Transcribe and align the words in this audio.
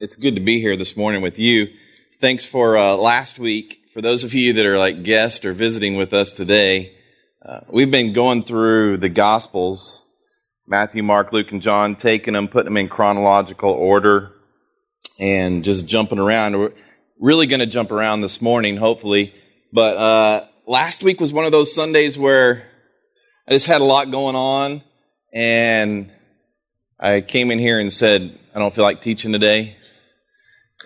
it's 0.00 0.14
good 0.14 0.36
to 0.36 0.40
be 0.40 0.60
here 0.60 0.76
this 0.76 0.96
morning 0.96 1.22
with 1.22 1.40
you. 1.40 1.66
Thanks 2.20 2.44
for 2.44 2.78
uh, 2.78 2.94
last 2.94 3.40
week. 3.40 3.80
For 3.94 4.00
those 4.00 4.22
of 4.22 4.32
you 4.32 4.52
that 4.52 4.64
are 4.64 4.78
like 4.78 5.02
guests 5.02 5.44
or 5.44 5.52
visiting 5.52 5.96
with 5.96 6.12
us 6.12 6.32
today, 6.32 6.94
uh, 7.44 7.60
we've 7.68 7.90
been 7.90 8.12
going 8.12 8.44
through 8.44 8.98
the 8.98 9.08
Gospels 9.08 10.04
Matthew, 10.68 11.02
Mark, 11.02 11.32
Luke, 11.32 11.50
and 11.50 11.62
John, 11.62 11.96
taking 11.96 12.34
them, 12.34 12.46
putting 12.46 12.66
them 12.66 12.76
in 12.76 12.88
chronological 12.88 13.70
order, 13.70 14.32
and 15.18 15.64
just 15.64 15.86
jumping 15.86 16.20
around. 16.20 16.56
We're 16.56 16.74
really 17.18 17.46
going 17.46 17.60
to 17.60 17.66
jump 17.66 17.90
around 17.90 18.20
this 18.20 18.40
morning, 18.40 18.76
hopefully. 18.76 19.34
But 19.72 19.96
uh, 19.96 20.46
last 20.66 21.02
week 21.02 21.20
was 21.20 21.32
one 21.32 21.46
of 21.46 21.50
those 21.52 21.74
Sundays 21.74 22.16
where 22.16 22.68
I 23.48 23.52
just 23.52 23.66
had 23.66 23.80
a 23.80 23.84
lot 23.84 24.12
going 24.12 24.36
on, 24.36 24.82
and 25.32 26.12
I 27.00 27.20
came 27.22 27.50
in 27.50 27.58
here 27.58 27.80
and 27.80 27.92
said, 27.92 28.38
I 28.54 28.60
don't 28.60 28.74
feel 28.74 28.84
like 28.84 29.02
teaching 29.02 29.32
today 29.32 29.74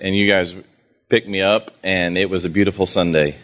and 0.03 0.17
you 0.17 0.27
guys 0.27 0.53
picked 1.09 1.29
me 1.29 1.41
up, 1.41 1.71
and 1.85 2.19
it 2.19 2.29
was 2.29 2.45
a 2.45 2.51
beautiful 2.51 2.87
Sunday. 2.87 3.37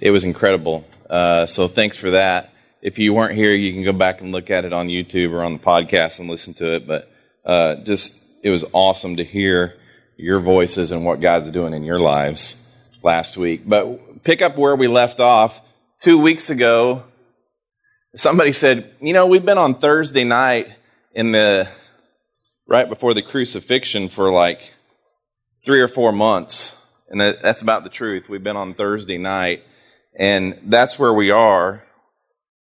It 0.00 0.10
was 0.10 0.24
incredible. 0.24 0.86
Uh, 1.08 1.44
so 1.44 1.68
thanks 1.68 1.98
for 1.98 2.12
that. 2.12 2.50
If 2.80 2.98
you 2.98 3.12
weren't 3.12 3.36
here, 3.36 3.54
you 3.54 3.74
can 3.74 3.84
go 3.84 3.92
back 3.92 4.22
and 4.22 4.32
look 4.32 4.50
at 4.50 4.64
it 4.64 4.72
on 4.72 4.88
YouTube 4.88 5.32
or 5.32 5.44
on 5.44 5.52
the 5.52 5.58
podcast 5.58 6.18
and 6.18 6.30
listen 6.30 6.54
to 6.54 6.76
it. 6.76 6.86
But 6.88 7.12
uh, 7.44 7.76
just 7.84 8.14
it 8.42 8.48
was 8.48 8.64
awesome 8.72 9.16
to 9.16 9.24
hear 9.24 9.74
your 10.16 10.40
voices 10.40 10.92
and 10.92 11.04
what 11.04 11.20
God's 11.20 11.50
doing 11.50 11.74
in 11.74 11.84
your 11.84 12.00
lives 12.00 12.56
last 13.02 13.36
week. 13.36 13.60
But 13.66 14.24
pick 14.24 14.40
up 14.40 14.56
where 14.56 14.74
we 14.74 14.88
left 14.88 15.20
off. 15.20 15.60
Two 16.00 16.16
weeks 16.18 16.48
ago, 16.48 17.04
somebody 18.16 18.52
said, 18.52 18.94
You 19.02 19.12
know, 19.12 19.26
we've 19.26 19.44
been 19.44 19.58
on 19.58 19.74
Thursday 19.74 20.24
night 20.24 20.68
in 21.14 21.32
the 21.32 21.68
right 22.66 22.88
before 22.88 23.12
the 23.12 23.22
crucifixion 23.22 24.08
for 24.08 24.32
like 24.32 24.60
three 25.64 25.80
or 25.80 25.88
four 25.88 26.12
months. 26.12 26.76
And 27.08 27.20
that's 27.20 27.62
about 27.62 27.84
the 27.84 27.90
truth. 27.90 28.24
We've 28.28 28.42
been 28.42 28.56
on 28.56 28.74
Thursday 28.74 29.18
night, 29.18 29.62
and 30.18 30.58
that's 30.64 30.98
where 30.98 31.12
we 31.12 31.30
are. 31.30 31.84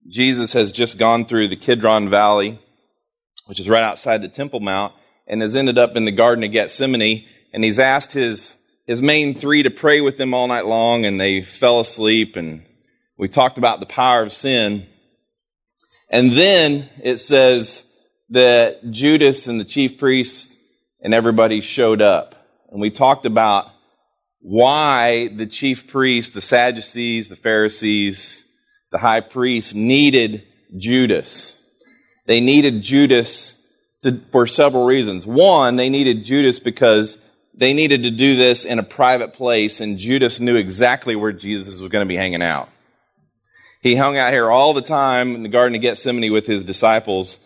Jesus 0.06 0.52
has 0.52 0.70
just 0.70 0.98
gone 0.98 1.24
through 1.24 1.48
the 1.48 1.56
Kidron 1.56 2.10
Valley, 2.10 2.60
which 3.46 3.58
is 3.58 3.68
right 3.70 3.82
outside 3.82 4.20
the 4.20 4.28
Temple 4.28 4.60
Mount, 4.60 4.92
and 5.26 5.40
has 5.40 5.56
ended 5.56 5.78
up 5.78 5.96
in 5.96 6.04
the 6.04 6.12
Garden 6.12 6.44
of 6.44 6.52
Gethsemane. 6.52 7.24
And 7.54 7.64
he's 7.64 7.78
asked 7.78 8.12
his, 8.12 8.58
his 8.86 9.00
main 9.00 9.34
three 9.34 9.62
to 9.62 9.70
pray 9.70 10.02
with 10.02 10.20
him 10.20 10.34
all 10.34 10.46
night 10.46 10.66
long, 10.66 11.06
and 11.06 11.18
they 11.18 11.42
fell 11.42 11.80
asleep. 11.80 12.36
And 12.36 12.66
we 13.16 13.28
talked 13.28 13.56
about 13.56 13.80
the 13.80 13.86
power 13.86 14.22
of 14.22 14.32
sin. 14.32 14.86
And 16.10 16.32
then 16.32 16.90
it 17.02 17.18
says 17.18 17.84
that 18.28 18.90
Judas 18.90 19.46
and 19.46 19.58
the 19.58 19.64
chief 19.64 19.98
priest 19.98 20.58
and 21.00 21.14
everybody 21.14 21.62
showed 21.62 22.02
up 22.02 22.33
and 22.74 22.80
we 22.80 22.90
talked 22.90 23.24
about 23.24 23.66
why 24.40 25.28
the 25.28 25.46
chief 25.46 25.86
priests, 25.86 26.34
the 26.34 26.40
Sadducees, 26.40 27.28
the 27.28 27.36
Pharisees, 27.36 28.42
the 28.90 28.98
high 28.98 29.20
priest 29.20 29.76
needed 29.76 30.42
Judas. 30.76 31.62
They 32.26 32.40
needed 32.40 32.82
Judas 32.82 33.56
to, 34.02 34.20
for 34.32 34.48
several 34.48 34.86
reasons. 34.86 35.24
One, 35.24 35.76
they 35.76 35.88
needed 35.88 36.24
Judas 36.24 36.58
because 36.58 37.16
they 37.54 37.74
needed 37.74 38.02
to 38.02 38.10
do 38.10 38.34
this 38.34 38.64
in 38.64 38.80
a 38.80 38.82
private 38.82 39.34
place, 39.34 39.80
and 39.80 39.96
Judas 39.96 40.40
knew 40.40 40.56
exactly 40.56 41.14
where 41.14 41.32
Jesus 41.32 41.78
was 41.78 41.92
going 41.92 42.04
to 42.04 42.12
be 42.12 42.16
hanging 42.16 42.42
out. 42.42 42.68
He 43.82 43.94
hung 43.94 44.16
out 44.16 44.32
here 44.32 44.50
all 44.50 44.74
the 44.74 44.82
time 44.82 45.36
in 45.36 45.44
the 45.44 45.48
Garden 45.48 45.76
of 45.76 45.82
Gethsemane 45.82 46.32
with 46.32 46.46
his 46.46 46.64
disciples, 46.64 47.38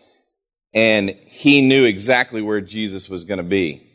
and 0.72 1.10
he 1.26 1.60
knew 1.60 1.84
exactly 1.84 2.40
where 2.40 2.62
Jesus 2.62 3.10
was 3.10 3.24
going 3.24 3.38
to 3.38 3.44
be. 3.44 3.87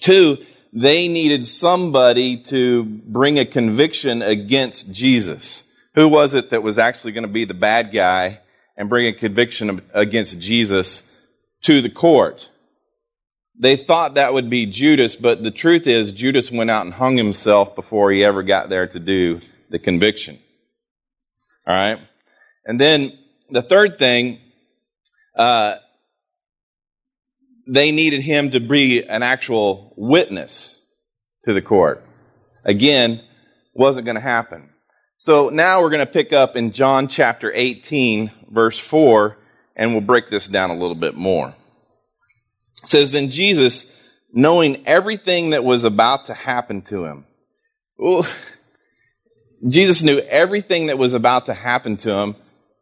Two, 0.00 0.38
they 0.72 1.08
needed 1.08 1.46
somebody 1.46 2.38
to 2.44 2.84
bring 2.84 3.38
a 3.38 3.44
conviction 3.44 4.22
against 4.22 4.92
Jesus. 4.92 5.64
Who 5.94 6.08
was 6.08 6.34
it 6.34 6.50
that 6.50 6.62
was 6.62 6.78
actually 6.78 7.12
going 7.12 7.26
to 7.26 7.32
be 7.32 7.44
the 7.44 7.54
bad 7.54 7.92
guy 7.92 8.40
and 8.76 8.88
bring 8.88 9.06
a 9.06 9.18
conviction 9.18 9.82
against 9.92 10.38
Jesus 10.40 11.02
to 11.62 11.82
the 11.82 11.90
court? 11.90 12.48
They 13.58 13.76
thought 13.76 14.14
that 14.14 14.32
would 14.32 14.48
be 14.48 14.66
Judas, 14.66 15.16
but 15.16 15.42
the 15.42 15.50
truth 15.50 15.86
is, 15.86 16.12
Judas 16.12 16.50
went 16.50 16.70
out 16.70 16.86
and 16.86 16.94
hung 16.94 17.16
himself 17.16 17.74
before 17.74 18.10
he 18.10 18.24
ever 18.24 18.42
got 18.42 18.70
there 18.70 18.86
to 18.86 18.98
do 18.98 19.40
the 19.68 19.78
conviction. 19.78 20.38
All 21.66 21.74
right? 21.74 21.98
And 22.64 22.80
then 22.80 23.18
the 23.50 23.62
third 23.62 23.98
thing, 23.98 24.38
uh, 25.36 25.74
they 27.70 27.92
needed 27.92 28.20
him 28.20 28.50
to 28.50 28.58
be 28.58 29.04
an 29.04 29.22
actual 29.22 29.94
witness 29.96 30.82
to 31.44 31.54
the 31.54 31.62
court. 31.62 32.04
Again, 32.64 33.22
wasn't 33.72 34.06
going 34.06 34.16
to 34.16 34.20
happen. 34.20 34.70
So 35.18 35.50
now 35.50 35.80
we're 35.80 35.90
going 35.90 36.04
to 36.04 36.12
pick 36.12 36.32
up 36.32 36.56
in 36.56 36.72
John 36.72 37.06
chapter 37.06 37.52
18, 37.54 38.32
verse 38.50 38.78
4, 38.78 39.36
and 39.76 39.92
we'll 39.92 40.00
break 40.00 40.30
this 40.30 40.48
down 40.48 40.70
a 40.70 40.78
little 40.78 40.96
bit 40.96 41.14
more. 41.14 41.54
It 42.82 42.88
says, 42.88 43.12
Then 43.12 43.30
Jesus, 43.30 43.96
knowing 44.32 44.84
everything 44.86 45.50
that 45.50 45.62
was 45.62 45.84
about 45.84 46.26
to 46.26 46.34
happen 46.34 46.82
to 46.82 47.04
him, 47.04 47.24
Jesus 49.68 50.02
knew 50.02 50.18
everything 50.18 50.86
that 50.86 50.98
was 50.98 51.14
about 51.14 51.46
to 51.46 51.54
happen 51.54 51.98
to 51.98 52.10
him 52.10 52.36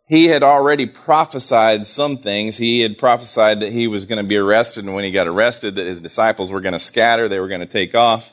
he 0.08 0.24
had 0.24 0.42
already 0.42 0.86
prophesied 0.86 1.86
some 1.86 2.16
things. 2.16 2.56
He 2.56 2.80
had 2.80 2.96
prophesied 2.96 3.60
that 3.60 3.72
he 3.72 3.86
was 3.86 4.06
going 4.06 4.22
to 4.22 4.26
be 4.26 4.36
arrested, 4.36 4.84
and 4.84 4.94
when 4.94 5.04
he 5.04 5.10
got 5.10 5.26
arrested, 5.26 5.74
that 5.74 5.86
his 5.86 6.00
disciples 6.00 6.50
were 6.50 6.62
going 6.62 6.72
to 6.72 6.80
scatter, 6.80 7.28
they 7.28 7.38
were 7.38 7.48
going 7.48 7.60
to 7.60 7.66
take 7.66 7.94
off. 7.94 8.26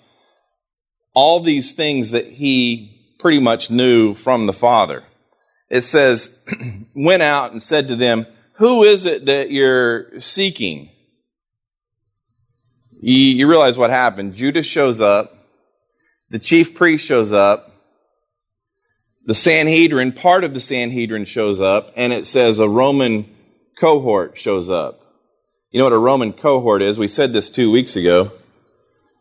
All 1.14 1.42
these 1.42 1.74
things 1.74 2.12
that 2.12 2.28
he 2.28 3.16
pretty 3.20 3.40
much 3.40 3.70
knew 3.70 4.16
from 4.16 4.46
the 4.46 4.54
Father. 4.54 5.04
It 5.70 5.82
says, 5.82 6.30
went 6.96 7.24
out 7.24 7.52
and 7.52 7.62
said 7.62 7.90
to 7.90 7.98
them, 7.98 8.26
Who 8.54 8.84
is 8.84 9.06
it 9.06 9.26
that 9.26 9.52
you're 9.52 10.18
seeking? 10.20 10.92
You, 13.02 13.18
you 13.18 13.50
realize 13.50 13.78
what 13.78 13.90
happened. 13.90 14.34
Judas 14.34 14.66
shows 14.66 15.02
up, 15.02 15.34
the 16.30 16.40
chief 16.40 16.74
priest 16.74 17.06
shows 17.06 17.34
up, 17.34 17.75
the 19.26 19.34
Sanhedrin, 19.34 20.12
part 20.12 20.44
of 20.44 20.54
the 20.54 20.60
Sanhedrin 20.60 21.26
shows 21.26 21.60
up, 21.60 21.92
and 21.96 22.14
it 22.14 22.28
says 22.28 22.60
a 22.60 22.70
Roman 22.70 23.30
cohort 23.80 24.38
shows 24.38 24.70
up. 24.70 25.02
You 25.72 25.80
know 25.80 25.86
what 25.86 25.94
a 25.94 25.98
Roman 25.98 26.32
cohort 26.32 26.82
is? 26.82 26.98
We 26.98 27.08
said 27.08 27.34
this 27.34 27.50
two 27.50 27.72
weeks 27.72 27.96
ago. 27.96 28.32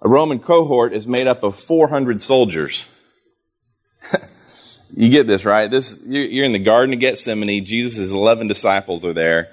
A 0.03 0.09
Roman 0.09 0.39
cohort 0.39 0.93
is 0.93 1.07
made 1.07 1.27
up 1.27 1.43
of 1.43 1.59
400 1.59 2.21
soldiers. 2.21 2.87
you 4.95 5.09
get 5.09 5.27
this, 5.27 5.47
right? 5.47 5.71
This, 5.71 6.01
you're 6.05 6.45
in 6.45 6.53
the 6.53 6.59
Garden 6.59 6.93
of 6.93 7.01
Gethsemane. 7.01 7.65
Jesus' 7.65 8.13
11 8.13 8.47
disciples 8.47 9.05
are 9.05 9.15
there. 9.15 9.49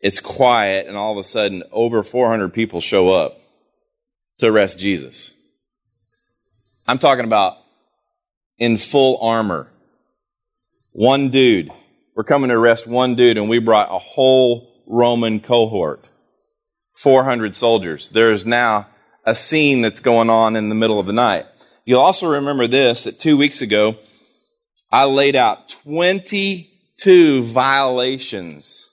It's 0.00 0.20
quiet, 0.20 0.88
and 0.88 0.96
all 0.96 1.12
of 1.12 1.24
a 1.24 1.28
sudden, 1.28 1.62
over 1.70 2.02
400 2.02 2.52
people 2.52 2.80
show 2.80 3.12
up 3.12 3.40
to 4.38 4.48
arrest 4.48 4.78
Jesus. 4.78 5.32
I'm 6.86 6.98
talking 6.98 7.24
about 7.24 7.56
in 8.58 8.76
full 8.76 9.18
armor. 9.22 9.70
One 10.96 11.28
dude. 11.28 11.70
We're 12.14 12.24
coming 12.24 12.48
to 12.48 12.56
arrest 12.56 12.86
one 12.86 13.16
dude, 13.16 13.36
and 13.36 13.50
we 13.50 13.58
brought 13.58 13.94
a 13.94 13.98
whole 13.98 14.82
Roman 14.86 15.40
cohort 15.40 16.02
400 16.94 17.54
soldiers. 17.54 18.08
There 18.08 18.32
is 18.32 18.46
now 18.46 18.86
a 19.22 19.34
scene 19.34 19.82
that's 19.82 20.00
going 20.00 20.30
on 20.30 20.56
in 20.56 20.70
the 20.70 20.74
middle 20.74 20.98
of 20.98 21.04
the 21.04 21.12
night. 21.12 21.44
You'll 21.84 22.00
also 22.00 22.26
remember 22.26 22.66
this 22.66 23.02
that 23.02 23.18
two 23.18 23.36
weeks 23.36 23.60
ago, 23.60 23.96
I 24.90 25.04
laid 25.04 25.36
out 25.36 25.68
22 25.84 27.44
violations 27.44 28.88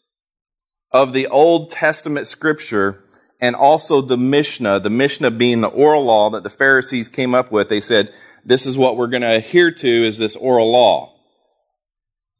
of 0.91 1.13
the 1.13 1.27
Old 1.27 1.71
Testament 1.71 2.27
scripture 2.27 3.01
and 3.39 3.55
also 3.55 4.01
the 4.01 4.17
Mishnah, 4.17 4.81
the 4.81 4.89
Mishnah 4.89 5.31
being 5.31 5.61
the 5.61 5.67
oral 5.67 6.03
law 6.03 6.31
that 6.31 6.43
the 6.43 6.49
Pharisees 6.49 7.07
came 7.07 7.33
up 7.33 7.49
with. 7.49 7.69
They 7.69 7.79
said, 7.79 8.13
this 8.43 8.65
is 8.65 8.77
what 8.77 8.97
we're 8.97 9.07
going 9.07 9.21
to 9.21 9.37
adhere 9.37 9.71
to 9.71 10.05
is 10.05 10.17
this 10.17 10.35
oral 10.35 10.69
law 10.69 11.12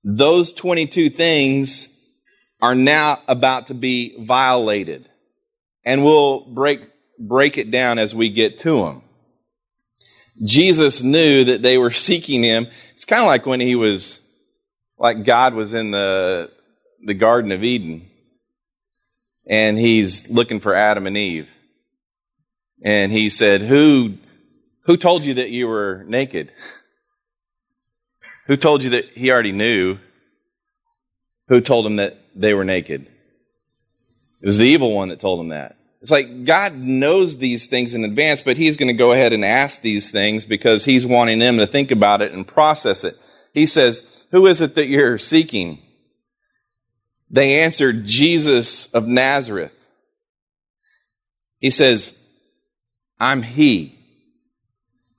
those 0.03 0.53
22 0.53 1.09
things 1.09 1.89
are 2.61 2.75
now 2.75 3.21
about 3.27 3.67
to 3.67 3.73
be 3.73 4.15
violated. 4.25 5.09
And 5.85 6.03
we'll 6.03 6.41
break, 6.53 6.81
break 7.19 7.57
it 7.57 7.71
down 7.71 7.99
as 7.99 8.15
we 8.15 8.29
get 8.29 8.59
to 8.59 8.83
them. 8.83 9.01
Jesus 10.43 11.03
knew 11.03 11.43
that 11.45 11.61
they 11.61 11.77
were 11.77 11.91
seeking 11.91 12.43
him. 12.43 12.67
It's 12.95 13.05
kind 13.05 13.21
of 13.21 13.27
like 13.27 13.45
when 13.45 13.59
he 13.59 13.75
was, 13.75 14.21
like 14.97 15.25
God 15.25 15.53
was 15.53 15.73
in 15.73 15.91
the, 15.91 16.49
the 17.05 17.13
Garden 17.13 17.51
of 17.51 17.63
Eden 17.63 18.09
and 19.47 19.77
he's 19.77 20.29
looking 20.29 20.59
for 20.59 20.73
Adam 20.73 21.05
and 21.07 21.17
Eve. 21.17 21.47
And 22.83 23.11
he 23.11 23.29
said, 23.29 23.61
Who, 23.61 24.15
who 24.85 24.97
told 24.97 25.23
you 25.23 25.35
that 25.35 25.49
you 25.49 25.67
were 25.67 26.03
naked? 26.07 26.51
Who 28.47 28.57
told 28.57 28.83
you 28.83 28.91
that 28.91 29.05
he 29.15 29.31
already 29.31 29.51
knew? 29.51 29.97
Who 31.47 31.61
told 31.61 31.85
him 31.85 31.97
that 31.97 32.17
they 32.35 32.53
were 32.53 32.65
naked? 32.65 33.07
It 34.41 34.45
was 34.45 34.57
the 34.57 34.67
evil 34.67 34.93
one 34.93 35.09
that 35.09 35.19
told 35.19 35.39
him 35.39 35.49
that. 35.49 35.77
It's 36.03 36.11
like 36.11 36.43
God 36.43 36.75
knows 36.75 37.37
these 37.37 37.67
things 37.67 37.95
in 37.95 38.03
advance, 38.03 38.41
but 38.41 38.57
He's 38.57 38.75
going 38.75 38.89
to 38.89 38.93
go 38.93 39.13
ahead 39.13 39.31
and 39.31 39.45
ask 39.45 39.81
these 39.81 40.11
things 40.11 40.43
because 40.43 40.83
He's 40.83 41.05
wanting 41.05 41.39
them 41.39 41.57
to 41.57 41.65
think 41.65 41.91
about 41.91 42.21
it 42.21 42.33
and 42.33 42.45
process 42.45 43.05
it. 43.05 43.17
He 43.53 43.65
says, 43.65 44.03
Who 44.31 44.45
is 44.47 44.59
it 44.59 44.75
that 44.75 44.87
you're 44.87 45.17
seeking? 45.17 45.81
They 47.29 47.61
answered, 47.61 48.05
Jesus 48.05 48.87
of 48.87 49.07
Nazareth. 49.07 49.73
He 51.59 51.69
says, 51.69 52.13
I'm 53.17 53.41
He. 53.41 53.97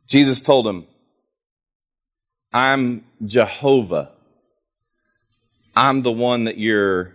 Jesus 0.07 0.41
told 0.41 0.67
him, 0.67 0.87
I'm 2.55 3.05
Jehovah. 3.27 4.13
I'm 5.75 6.03
the 6.03 6.13
one 6.13 6.45
that 6.45 6.57
you're 6.57 7.13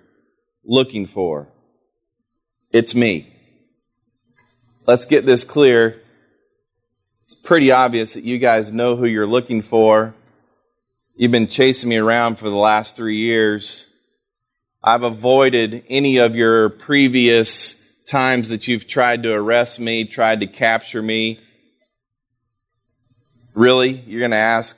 looking 0.66 1.08
for. 1.08 1.48
It's 2.74 2.94
me. 2.94 3.26
Let's 4.86 5.06
get 5.06 5.26
this 5.26 5.46
clear. 5.46 6.02
It's 7.24 7.36
pretty 7.36 7.72
obvious 7.72 8.16
that 8.16 8.26
you 8.26 8.38
guys 8.38 8.74
know 8.74 8.98
who 8.98 9.06
you're 9.06 9.26
looking 9.26 9.62
for. 9.62 10.14
You've 11.16 11.32
been 11.32 11.48
chasing 11.48 11.88
me 11.88 11.96
around 11.96 12.36
for 12.36 12.50
the 12.50 12.58
last 12.58 12.98
three 12.98 13.20
years. 13.20 13.90
I've 14.84 15.04
avoided 15.04 15.86
any 15.88 16.18
of 16.18 16.36
your 16.36 16.68
previous 16.68 17.78
times 18.08 18.50
that 18.50 18.68
you've 18.68 18.88
tried 18.90 19.24
to 19.24 19.32
arrest 19.32 19.80
me, 19.80 20.04
tried 20.04 20.42
to 20.42 20.48
capture 20.48 21.02
me. 21.02 21.40
Really? 23.54 23.92
You're 24.06 24.20
going 24.20 24.32
to 24.32 24.38
ask 24.38 24.78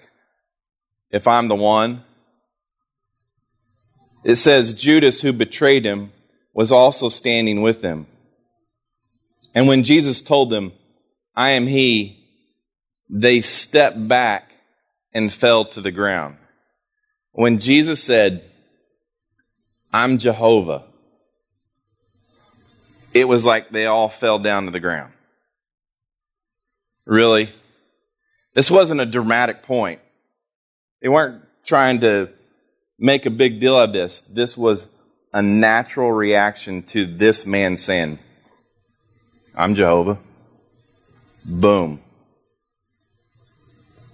if 1.11 1.27
I'm 1.27 1.47
the 1.47 1.55
one? 1.55 2.03
It 4.23 4.35
says 4.35 4.73
Judas, 4.73 5.21
who 5.21 5.33
betrayed 5.33 5.85
him, 5.85 6.11
was 6.53 6.71
also 6.71 7.09
standing 7.09 7.61
with 7.61 7.81
them. 7.81 8.07
And 9.53 9.67
when 9.67 9.83
Jesus 9.83 10.21
told 10.21 10.49
them, 10.49 10.71
I 11.35 11.51
am 11.51 11.67
he, 11.67 12.25
they 13.09 13.41
stepped 13.41 14.07
back 14.07 14.51
and 15.13 15.33
fell 15.33 15.65
to 15.65 15.81
the 15.81 15.91
ground. 15.91 16.37
When 17.33 17.59
Jesus 17.59 18.03
said, 18.03 18.43
I'm 19.93 20.17
Jehovah, 20.17 20.85
it 23.13 23.25
was 23.25 23.43
like 23.43 23.71
they 23.71 23.85
all 23.85 24.09
fell 24.09 24.39
down 24.39 24.65
to 24.65 24.71
the 24.71 24.79
ground. 24.79 25.11
Really? 27.05 27.53
This 28.53 28.71
wasn't 28.71 29.01
a 29.01 29.05
dramatic 29.05 29.63
point. 29.63 29.99
They 31.01 31.09
weren't 31.09 31.43
trying 31.65 32.01
to 32.01 32.29
make 32.99 33.25
a 33.25 33.31
big 33.31 33.59
deal 33.59 33.77
of 33.77 33.91
this. 33.93 34.21
This 34.21 34.55
was 34.55 34.87
a 35.33 35.41
natural 35.41 36.11
reaction 36.11 36.83
to 36.93 37.17
this 37.17 37.45
man 37.45 37.77
saying, 37.77 38.19
I'm 39.55 39.75
Jehovah. 39.75 40.19
Boom. 41.43 42.01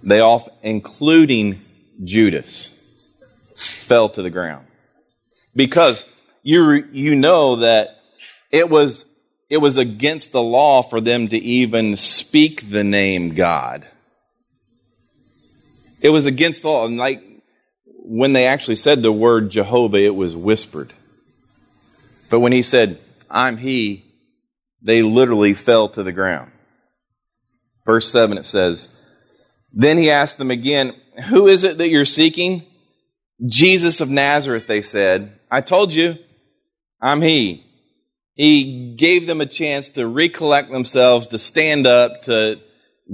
They 0.02 0.20
all, 0.20 0.56
including 0.62 1.60
Judas, 2.02 2.72
fell 3.56 4.08
to 4.10 4.22
the 4.22 4.30
ground. 4.30 4.66
Because 5.54 6.04
you, 6.42 6.72
you 6.92 7.14
know 7.14 7.56
that 7.56 7.98
it 8.50 8.70
was, 8.70 9.04
it 9.50 9.58
was 9.58 9.76
against 9.76 10.32
the 10.32 10.42
law 10.42 10.82
for 10.82 11.00
them 11.00 11.28
to 11.28 11.36
even 11.36 11.96
speak 11.96 12.70
the 12.70 12.84
name 12.84 13.34
God. 13.34 13.86
It 16.00 16.10
was 16.10 16.26
against 16.26 16.62
the 16.62 16.68
law. 16.68 16.86
And 16.86 16.96
like 16.96 17.22
when 17.84 18.32
they 18.32 18.46
actually 18.46 18.76
said 18.76 19.02
the 19.02 19.12
word 19.12 19.50
Jehovah, 19.50 19.98
it 19.98 20.14
was 20.14 20.34
whispered. 20.34 20.92
But 22.30 22.40
when 22.40 22.52
he 22.52 22.62
said, 22.62 22.98
I'm 23.30 23.56
he, 23.56 24.04
they 24.82 25.02
literally 25.02 25.54
fell 25.54 25.88
to 25.90 26.02
the 26.02 26.12
ground. 26.12 26.52
Verse 27.84 28.10
7 28.10 28.38
it 28.38 28.46
says, 28.46 28.88
Then 29.72 29.98
he 29.98 30.10
asked 30.10 30.38
them 30.38 30.50
again, 30.50 30.94
Who 31.28 31.48
is 31.48 31.64
it 31.64 31.78
that 31.78 31.88
you're 31.88 32.04
seeking? 32.04 32.64
Jesus 33.46 34.00
of 34.00 34.10
Nazareth, 34.10 34.66
they 34.66 34.82
said. 34.82 35.38
I 35.50 35.60
told 35.60 35.92
you, 35.92 36.16
I'm 37.00 37.22
he. 37.22 37.64
He 38.34 38.94
gave 38.96 39.26
them 39.26 39.40
a 39.40 39.46
chance 39.46 39.88
to 39.90 40.06
recollect 40.06 40.70
themselves, 40.70 41.28
to 41.28 41.38
stand 41.38 41.86
up, 41.86 42.22
to 42.22 42.60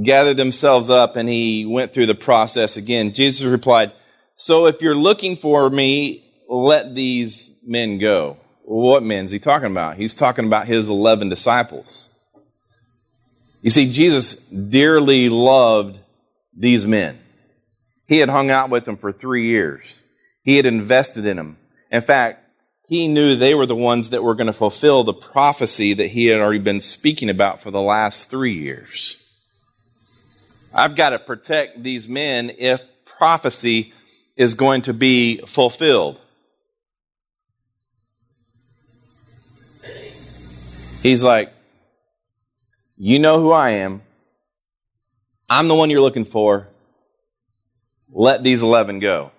gather 0.03 0.35
themselves 0.35 0.91
up, 0.91 1.17
and 1.17 1.29
he 1.29 1.65
went 1.67 1.93
through 1.93 2.07
the 2.07 2.15
process 2.15 2.77
again. 2.77 3.15
Jesus 3.15 3.47
replied, 3.47 3.93
So 4.37 4.67
if 4.67 4.81
you're 4.81 4.95
looking 4.95 5.37
for 5.37 5.69
me, 5.69 6.25
let 6.49 6.95
these 6.95 7.53
men 7.65 7.99
go. 7.99 8.39
What 8.65 9.03
men 9.03 9.25
is 9.27 9.31
he 9.31 9.39
talking 9.39 9.71
about? 9.71 9.97
He's 9.97 10.15
talking 10.15 10.47
about 10.47 10.67
his 10.67 10.89
11 10.89 11.29
disciples. 11.29 12.11
You 13.63 13.71
see, 13.71 13.91
Jesus 13.91 14.35
dearly 14.35 15.29
loved 15.29 15.99
these 16.57 16.87
men. 16.87 17.19
He 18.07 18.19
had 18.19 18.29
hung 18.29 18.51
out 18.51 18.71
with 18.71 18.85
them 18.85 18.97
for 18.97 19.13
three 19.13 19.49
years. 19.49 19.85
He 20.43 20.57
had 20.57 20.67
invested 20.67 21.25
in 21.25 21.37
them. 21.37 21.57
In 21.91 22.03
fact, 22.03 22.41
he 22.87 23.09
knew 23.09 23.35
they 23.35 23.55
were 23.55 23.67
the 23.67 23.75
ones 23.75 24.11
that 24.11 24.23
were 24.23 24.35
going 24.35 24.49
to 24.49 24.53
fulfill 24.53 25.05
the 25.05 25.15
prophecy 25.15 25.95
that 25.95 26.09
he 26.09 26.27
had 26.27 26.41
already 26.41 26.59
been 26.59 26.81
speaking 26.81 27.31
about 27.31 27.63
for 27.63 27.71
the 27.71 27.81
last 27.81 28.29
three 28.29 28.53
years. 28.53 29.24
I've 30.75 30.97
got 30.97 31.11
to 31.11 31.21
protect 31.21 31.83
these 31.83 32.09
men 32.09 32.51
if 32.59 32.81
prophecy 33.17 33.93
is 34.37 34.55
going 34.55 34.83
to 34.83 34.93
be 34.93 35.39
fulfilled. 35.47 36.21
He's 41.03 41.23
like, 41.23 41.53
You 42.97 43.21
know 43.21 43.39
who 43.39 43.53
I 43.53 43.71
am. 43.71 44.03
I'm 45.49 45.69
the 45.69 45.75
one 45.75 45.91
you're 45.91 46.01
looking 46.01 46.25
for. 46.25 46.69
Let 48.11 48.43
these 48.43 48.63
11 48.63 48.99
go. 48.99 49.31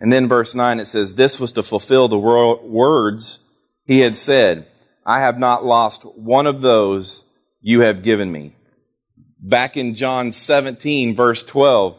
And 0.00 0.12
then 0.12 0.28
verse 0.28 0.54
9 0.54 0.80
it 0.80 0.86
says, 0.86 1.14
This 1.14 1.38
was 1.38 1.52
to 1.52 1.62
fulfill 1.62 2.08
the 2.08 2.18
words 2.18 3.44
he 3.84 4.00
had 4.00 4.16
said, 4.16 4.66
I 5.04 5.20
have 5.20 5.38
not 5.38 5.64
lost 5.64 6.02
one 6.16 6.48
of 6.48 6.62
those 6.62 7.30
you 7.60 7.80
have 7.82 8.02
given 8.02 8.32
me 8.32 8.55
back 9.38 9.76
in 9.76 9.94
John 9.94 10.32
17, 10.32 11.14
verse 11.14 11.44
12. 11.44 11.98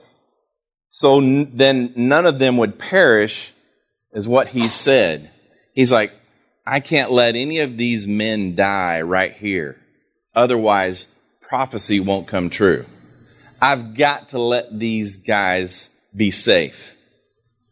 So 0.90 1.20
then 1.22 1.94
none 1.96 2.26
of 2.26 2.40
them 2.40 2.58
would 2.58 2.80
perish, 2.80 3.54
is 4.14 4.28
what 4.28 4.48
he 4.48 4.70
said. 4.70 5.30
He's 5.74 5.92
like, 5.92 6.12
I 6.66 6.80
can't 6.80 7.12
let 7.12 7.36
any 7.36 7.60
of 7.60 7.78
these 7.78 8.08
men 8.08 8.56
die 8.56 9.02
right 9.02 9.34
here. 9.34 9.78
Otherwise, 10.36 11.08
prophecy 11.42 12.00
won't 12.00 12.28
come 12.28 12.50
true. 12.50 12.86
I've 13.62 13.96
got 13.96 14.30
to 14.30 14.40
let 14.40 14.78
these 14.78 15.18
guys 15.18 15.90
be 16.16 16.32
safe. 16.32 16.96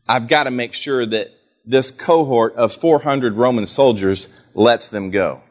I've 0.08 0.28
got 0.28 0.44
to 0.44 0.52
make 0.52 0.74
sure 0.74 1.06
that 1.06 1.32
this 1.66 1.92
cohort 1.92 2.56
of 2.56 2.74
400 2.74 3.36
Roman 3.36 3.68
soldiers 3.68 4.28
lets 4.54 4.90
them 4.90 5.12
go. 5.12 5.42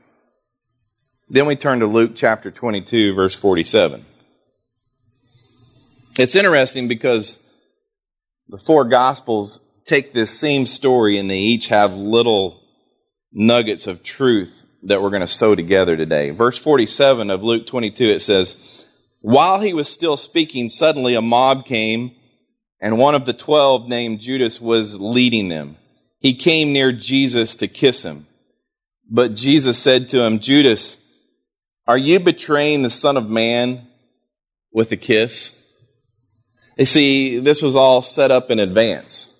Then 1.28 1.46
we 1.46 1.56
turn 1.56 1.80
to 1.80 1.86
Luke 1.86 2.12
chapter 2.14 2.50
22, 2.50 3.14
verse 3.14 3.34
47. 3.34 4.04
It's 6.16 6.36
interesting 6.36 6.86
because 6.86 7.40
the 8.46 8.58
four 8.58 8.84
Gospels 8.84 9.58
take 9.84 10.14
this 10.14 10.38
same 10.38 10.64
story 10.64 11.18
and 11.18 11.28
they 11.28 11.38
each 11.38 11.68
have 11.68 11.92
little 11.92 12.62
nuggets 13.32 13.88
of 13.88 14.04
truth 14.04 14.52
that 14.84 15.02
we're 15.02 15.10
going 15.10 15.22
to 15.22 15.28
sew 15.28 15.56
together 15.56 15.96
today. 15.96 16.30
Verse 16.30 16.56
47 16.56 17.30
of 17.30 17.42
Luke 17.42 17.66
22, 17.66 18.10
it 18.10 18.22
says, 18.22 18.56
While 19.22 19.60
he 19.60 19.74
was 19.74 19.88
still 19.88 20.16
speaking, 20.16 20.68
suddenly 20.68 21.16
a 21.16 21.22
mob 21.22 21.64
came, 21.64 22.12
and 22.80 22.96
one 22.96 23.14
of 23.14 23.26
the 23.26 23.32
twelve, 23.32 23.88
named 23.88 24.20
Judas, 24.20 24.60
was 24.60 24.94
leading 24.94 25.48
them. 25.48 25.78
He 26.20 26.34
came 26.34 26.72
near 26.72 26.92
Jesus 26.92 27.56
to 27.56 27.66
kiss 27.66 28.02
him. 28.02 28.26
But 29.10 29.34
Jesus 29.34 29.78
said 29.78 30.10
to 30.10 30.22
him, 30.22 30.38
Judas, 30.38 30.98
are 31.86 31.98
you 31.98 32.20
betraying 32.20 32.82
the 32.82 32.90
Son 32.90 33.16
of 33.16 33.28
Man 33.28 33.88
with 34.70 34.92
a 34.92 34.96
kiss? 34.96 35.58
You 36.76 36.86
see, 36.86 37.38
this 37.38 37.62
was 37.62 37.76
all 37.76 38.02
set 38.02 38.30
up 38.30 38.50
in 38.50 38.58
advance. 38.58 39.30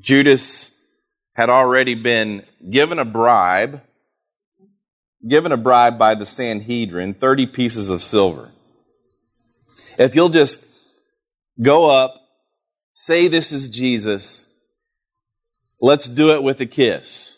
Judas 0.00 0.72
had 1.34 1.48
already 1.48 1.94
been 1.94 2.44
given 2.68 2.98
a 2.98 3.04
bribe, 3.04 3.82
given 5.26 5.52
a 5.52 5.56
bribe 5.56 5.98
by 5.98 6.14
the 6.14 6.26
Sanhedrin, 6.26 7.14
30 7.14 7.46
pieces 7.46 7.88
of 7.88 8.02
silver. 8.02 8.50
If 9.98 10.14
you'll 10.14 10.28
just 10.28 10.64
go 11.60 11.88
up, 11.88 12.14
say 12.92 13.28
this 13.28 13.52
is 13.52 13.68
Jesus, 13.68 14.46
let's 15.80 16.08
do 16.08 16.32
it 16.32 16.42
with 16.42 16.60
a 16.60 16.66
kiss. 16.66 17.36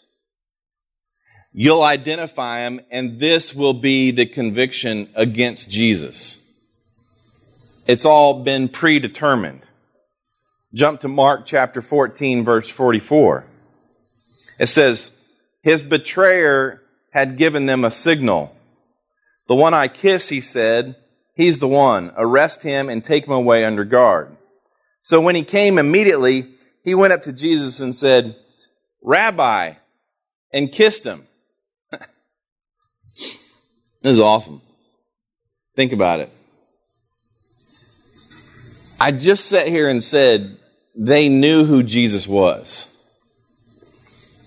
You'll 1.53 1.83
identify 1.83 2.67
him, 2.67 2.81
and 2.91 3.21
this 3.21 3.55
will 3.55 3.75
be 3.75 4.11
the 4.11 4.25
conviction 4.25 5.11
against 5.15 5.69
Jesus. 5.69 6.42
It's 7.87 8.05
all 8.05 8.43
been 8.43 8.69
predetermined. 8.69 9.63
Jump 10.75 11.01
to 11.01 11.09
Mark 11.09 11.47
chapter 11.47 11.83
14, 11.83 12.45
verse 12.45 12.69
44. 12.69 13.45
It 14.59 14.67
says, 14.67 15.11
His 15.63 15.83
betrayer 15.83 16.81
had 17.11 17.37
given 17.37 17.67
them 17.67 17.85
a 17.85 17.91
signal. 17.91 18.57
The 19.49 19.55
one 19.55 19.75
I 19.75 19.89
kiss, 19.89 20.29
he 20.29 20.41
said, 20.41 20.97
he's 21.35 21.59
the 21.59 21.69
one. 21.69 22.13
Arrest 22.17 22.63
him 22.63 22.89
and 22.89 23.05
take 23.05 23.27
him 23.27 23.33
away 23.33 23.65
under 23.65 23.85
guard. 23.85 24.35
So 25.01 25.21
when 25.21 25.35
he 25.35 25.43
came 25.43 25.79
immediately, 25.79 26.55
he 26.85 26.95
went 26.95 27.13
up 27.13 27.23
to 27.23 27.33
Jesus 27.33 27.81
and 27.81 27.95
said, 27.95 28.37
Rabbi, 29.03 29.75
and 30.53 30.73
kissed 30.73 31.05
him. 31.05 31.27
this 31.91 32.01
is 34.05 34.21
awesome. 34.21 34.63
Think 35.75 35.93
about 35.93 36.21
it. 36.21 36.33
I 39.03 39.11
just 39.11 39.47
sat 39.47 39.67
here 39.67 39.89
and 39.89 40.01
said 40.01 40.59
they 40.95 41.29
knew 41.29 41.65
who 41.65 41.83
Jesus 41.83 42.25
was. 42.25 42.87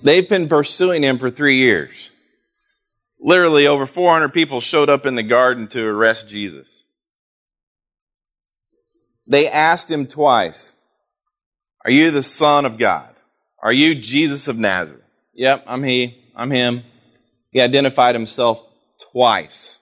They've 0.02 0.30
been 0.30 0.48
pursuing 0.48 1.04
him 1.04 1.20
for 1.20 1.30
three 1.30 1.58
years. 1.58 2.10
Literally, 3.20 3.68
over 3.68 3.86
400 3.86 4.32
people 4.32 4.62
showed 4.62 4.90
up 4.90 5.06
in 5.06 5.16
the 5.16 5.24
garden 5.24 5.68
to 5.68 5.86
arrest 5.86 6.30
Jesus. 6.30 6.86
They 9.28 9.50
asked 9.50 9.92
him 9.92 10.08
twice, 10.08 10.74
Are 11.84 11.92
you 11.92 12.12
the 12.12 12.24
Son 12.24 12.64
of 12.66 12.80
God? 12.80 13.14
Are 13.62 13.74
you 13.74 13.94
Jesus 13.94 14.48
of 14.48 14.58
Nazareth? 14.58 15.04
Yep, 15.34 15.66
I'm 15.68 15.84
he. 15.84 16.24
I'm 16.34 16.52
him. 16.52 16.84
He 17.52 17.60
identified 17.60 18.16
himself 18.16 18.66
twice. 19.12 19.80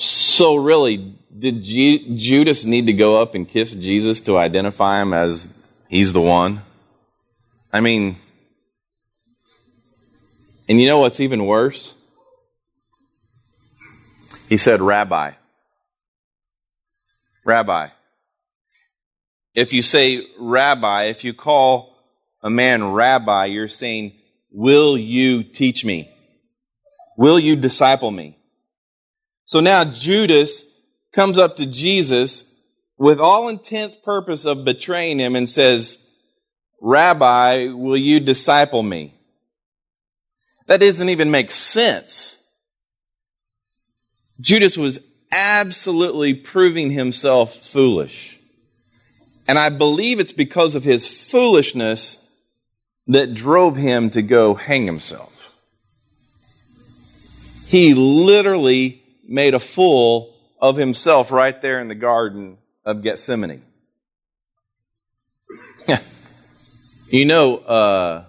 So, 0.00 0.56
really, 0.56 1.14
did 1.38 1.62
G- 1.62 2.16
Judas 2.16 2.64
need 2.64 2.86
to 2.86 2.94
go 2.94 3.20
up 3.20 3.34
and 3.34 3.46
kiss 3.46 3.74
Jesus 3.74 4.22
to 4.22 4.38
identify 4.38 5.02
him 5.02 5.12
as 5.12 5.46
he's 5.90 6.14
the 6.14 6.22
one? 6.22 6.62
I 7.70 7.80
mean, 7.80 8.16
and 10.70 10.80
you 10.80 10.86
know 10.86 11.00
what's 11.00 11.20
even 11.20 11.44
worse? 11.44 11.94
He 14.48 14.56
said, 14.56 14.80
Rabbi. 14.80 15.32
Rabbi. 17.44 17.88
If 19.54 19.74
you 19.74 19.82
say 19.82 20.26
rabbi, 20.38 21.08
if 21.08 21.24
you 21.24 21.34
call 21.34 21.94
a 22.42 22.48
man 22.48 22.92
rabbi, 22.92 23.44
you're 23.46 23.68
saying, 23.68 24.14
Will 24.50 24.96
you 24.96 25.42
teach 25.42 25.84
me? 25.84 26.10
Will 27.18 27.38
you 27.38 27.54
disciple 27.54 28.10
me? 28.10 28.38
So 29.50 29.58
now 29.58 29.82
Judas 29.82 30.64
comes 31.12 31.36
up 31.36 31.56
to 31.56 31.66
Jesus 31.66 32.44
with 32.96 33.18
all 33.18 33.48
intense 33.48 33.96
purpose 33.96 34.44
of 34.44 34.64
betraying 34.64 35.18
him 35.18 35.34
and 35.34 35.48
says, 35.48 35.98
Rabbi, 36.80 37.66
will 37.72 37.96
you 37.96 38.20
disciple 38.20 38.84
me? 38.84 39.12
That 40.68 40.78
doesn't 40.78 41.08
even 41.08 41.32
make 41.32 41.50
sense. 41.50 42.40
Judas 44.40 44.78
was 44.78 45.00
absolutely 45.32 46.32
proving 46.32 46.92
himself 46.92 47.56
foolish. 47.56 48.38
And 49.48 49.58
I 49.58 49.68
believe 49.70 50.20
it's 50.20 50.30
because 50.30 50.76
of 50.76 50.84
his 50.84 51.28
foolishness 51.28 52.24
that 53.08 53.34
drove 53.34 53.74
him 53.74 54.10
to 54.10 54.22
go 54.22 54.54
hang 54.54 54.86
himself. 54.86 55.52
He 57.66 57.94
literally 57.94 59.00
made 59.30 59.54
a 59.54 59.60
fool 59.60 60.34
of 60.60 60.76
himself 60.76 61.30
right 61.30 61.62
there 61.62 61.80
in 61.80 61.88
the 61.88 61.94
Garden 61.94 62.58
of 62.84 63.02
Gethsemane. 63.02 63.62
you 67.10 67.24
know, 67.24 67.56
uh, 67.58 68.24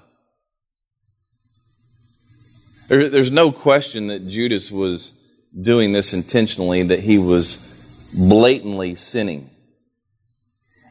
there, 2.88 3.10
there's 3.10 3.31
no 3.31 3.51
question 3.51 4.08
that 4.08 4.27
Judas 4.27 4.70
was 4.70 5.13
doing 5.60 5.91
this 5.91 6.13
intentionally, 6.13 6.84
that 6.84 7.00
he 7.00 7.17
was 7.17 8.12
blatantly 8.15 8.96
sinning. 8.96 9.50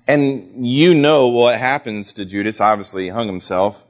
And 0.09 0.67
you 0.67 0.93
know 0.93 1.29
what 1.29 1.57
happens 1.57 2.14
to 2.14 2.25
Judas. 2.25 2.61
Obviously, 2.61 3.05
he 3.05 3.09
hung 3.11 3.29
himself. 3.29 3.81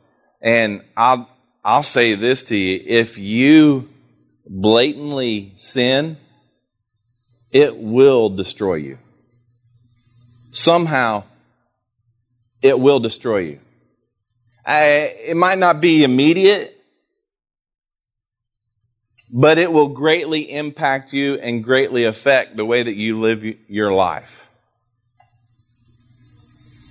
And 0.42 0.82
I'll, 0.96 1.30
I'll 1.64 1.82
say 1.82 2.14
this 2.14 2.42
to 2.44 2.56
you. 2.56 2.82
If 2.84 3.16
you 3.16 3.88
blatantly 4.50 5.54
sin, 5.56 6.16
it 7.52 7.76
will 7.76 8.30
destroy 8.30 8.74
you. 8.74 8.98
Somehow, 10.50 11.22
it 12.60 12.78
will 12.78 12.98
destroy 12.98 13.38
you. 13.38 13.60
I, 14.66 14.82
it 15.28 15.36
might 15.36 15.58
not 15.58 15.80
be 15.80 16.02
immediate, 16.02 16.76
but 19.32 19.58
it 19.58 19.70
will 19.70 19.88
greatly 19.88 20.52
impact 20.52 21.12
you 21.12 21.34
and 21.34 21.62
greatly 21.62 22.04
affect 22.04 22.56
the 22.56 22.64
way 22.64 22.82
that 22.82 22.94
you 22.94 23.20
live 23.20 23.44
your 23.68 23.92
life. 23.92 24.30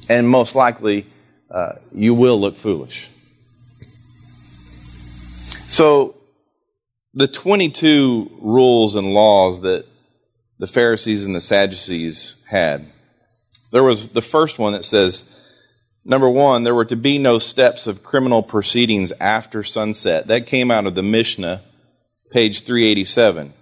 And 0.07 0.27
most 0.27 0.55
likely, 0.55 1.05
uh, 1.51 1.73
you 1.93 2.13
will 2.13 2.39
look 2.39 2.57
foolish. 2.57 3.09
So, 5.67 6.15
the 7.13 7.27
22 7.27 8.37
rules 8.41 8.95
and 8.95 9.13
laws 9.13 9.61
that 9.61 9.85
the 10.59 10.67
Pharisees 10.67 11.25
and 11.25 11.35
the 11.35 11.41
Sadducees 11.41 12.43
had. 12.47 12.85
There 13.71 13.83
was 13.83 14.09
the 14.09 14.21
first 14.21 14.59
one 14.59 14.73
that 14.73 14.85
says, 14.85 15.25
number 16.03 16.29
one, 16.29 16.63
there 16.63 16.75
were 16.75 16.85
to 16.85 16.95
be 16.95 17.17
no 17.17 17.39
steps 17.39 17.87
of 17.87 18.03
criminal 18.03 18.43
proceedings 18.43 19.11
after 19.19 19.63
sunset. 19.63 20.27
That 20.27 20.47
came 20.47 20.69
out 20.69 20.85
of 20.85 20.95
the 20.95 21.03
Mishnah, 21.03 21.63
page 22.31 22.63
387. 22.63 23.53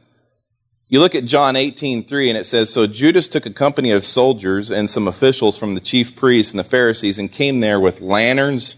You 0.90 1.00
look 1.02 1.16
at 1.16 1.26
John 1.26 1.56
18:3 1.56 2.30
and 2.30 2.38
it 2.38 2.46
says 2.46 2.70
so 2.70 2.88
Judas 2.88 3.28
took 3.28 3.46
a 3.46 3.52
company 3.52 3.92
of 3.92 4.06
soldiers 4.06 4.72
and 4.72 4.90
some 4.90 5.06
officials 5.06 5.58
from 5.58 5.76
the 5.76 5.82
chief 5.82 6.16
priests 6.16 6.54
and 6.54 6.60
the 6.60 6.64
Pharisees 6.64 7.20
and 7.20 7.30
came 7.30 7.60
there 7.60 7.80
with 7.80 8.00
lanterns, 8.00 8.78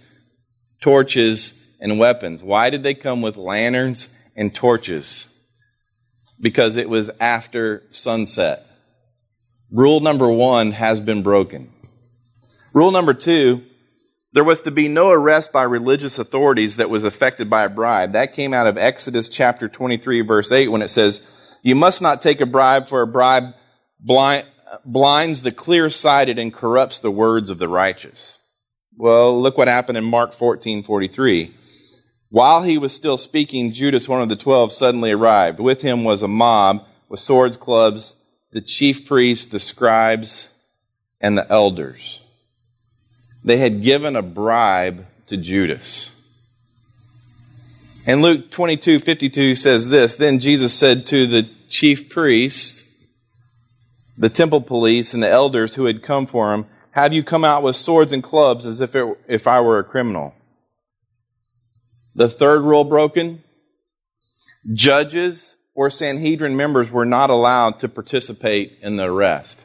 torches, 0.82 1.54
and 1.80 2.00
weapons. 2.00 2.42
Why 2.42 2.72
did 2.72 2.82
they 2.82 2.96
come 2.96 3.22
with 3.22 3.38
lanterns 3.38 4.10
and 4.40 4.56
torches? 4.56 5.30
because 6.40 6.78
it 6.78 6.90
was 6.90 7.10
after 7.20 7.84
sunset. 7.90 8.66
Rule 9.72 10.00
number 10.00 10.30
one 10.30 10.72
has 10.72 11.00
been 11.00 11.22
broken. 11.22 11.72
Rule 12.74 12.92
number 12.92 13.14
two, 13.14 13.64
there 14.34 14.44
was 14.44 14.62
to 14.62 14.72
be 14.72 14.88
no 14.88 15.10
arrest 15.10 15.52
by 15.52 15.64
religious 15.64 16.20
authorities 16.20 16.78
that 16.78 16.90
was 16.90 17.04
affected 17.04 17.50
by 17.50 17.66
a 17.66 17.70
bribe. 17.70 18.14
That 18.14 18.34
came 18.34 18.54
out 18.54 18.68
of 18.68 18.78
Exodus 18.78 19.28
chapter 19.28 19.68
23, 19.68 20.22
verse 20.22 20.52
8, 20.52 20.70
when 20.70 20.82
it 20.82 20.90
says, 20.90 21.22
You 21.62 21.76
must 21.76 22.02
not 22.02 22.22
take 22.22 22.42
a 22.42 22.46
bribe, 22.46 22.88
for 22.88 23.02
a 23.02 23.08
bribe 23.08 23.54
blind, 24.00 24.46
blinds 24.86 25.42
the 25.42 25.52
clear 25.52 25.90
sighted 25.90 26.38
and 26.38 26.54
corrupts 26.54 27.00
the 27.00 27.12
words 27.12 27.50
of 27.50 27.58
the 27.58 27.68
righteous. 27.68 28.38
Well, 28.96 29.42
look 29.42 29.58
what 29.58 29.68
happened 29.68 29.98
in 29.98 30.04
Mark 30.04 30.34
14, 30.34 30.84
43. 30.84 31.56
While 32.30 32.62
he 32.64 32.78
was 32.78 32.94
still 32.94 33.18
speaking, 33.18 33.74
Judas, 33.74 34.08
one 34.08 34.22
of 34.22 34.30
the 34.30 34.36
twelve, 34.36 34.72
suddenly 34.72 35.12
arrived. 35.12 35.60
With 35.60 35.82
him 35.82 36.04
was 36.04 36.22
a 36.22 36.28
mob 36.28 36.86
with 37.10 37.20
swords, 37.20 37.58
clubs, 37.58 38.16
the 38.52 38.62
chief 38.62 39.08
priests, 39.08 39.48
the 39.48 39.60
scribes, 39.60 40.52
and 41.20 41.38
the 41.38 41.52
elders. 41.52 42.22
They 43.44 43.58
had 43.58 43.82
given 43.82 44.16
a 44.16 44.22
bribe 44.22 45.06
to 45.28 45.38
Judas. 45.38 46.16
And 48.06 48.22
Luke 48.22 48.52
22 48.52 49.00
52 49.00 49.56
says 49.56 49.90
this 49.90 50.16
Then 50.16 50.40
Jesus 50.40 50.74
said 50.74 51.06
to 51.08 51.28
the 51.28 51.50
chief 51.68 52.10
priests, 52.10 53.08
the 54.18 54.30
temple 54.30 54.62
police, 54.62 55.14
and 55.14 55.24
the 55.24 55.30
elders 55.30 55.76
who 55.76 55.86
had 55.86 56.04
come 56.04 56.28
for 56.28 56.54
him, 56.54 56.66
Have 56.92 57.14
you 57.14 57.24
come 57.24 57.44
out 57.44 57.64
with 57.64 57.76
swords 57.76 58.12
and 58.12 58.22
clubs 58.22 58.66
as 58.66 58.82
if, 58.82 58.96
it, 58.96 59.18
if 59.28 59.48
I 59.48 59.62
were 59.62 59.80
a 59.80 59.84
criminal? 59.84 60.34
The 62.20 62.28
third 62.28 62.64
rule 62.64 62.84
broken 62.84 63.46
judges 64.74 65.56
or 65.74 65.90
Sanhedrin 65.90 66.58
members 66.58 66.92
were 66.92 67.06
not 67.06 67.30
allowed 67.30 67.80
to 67.80 67.88
participate 67.88 68.78
in 68.82 68.98
the 68.98 69.06
arrest. 69.06 69.64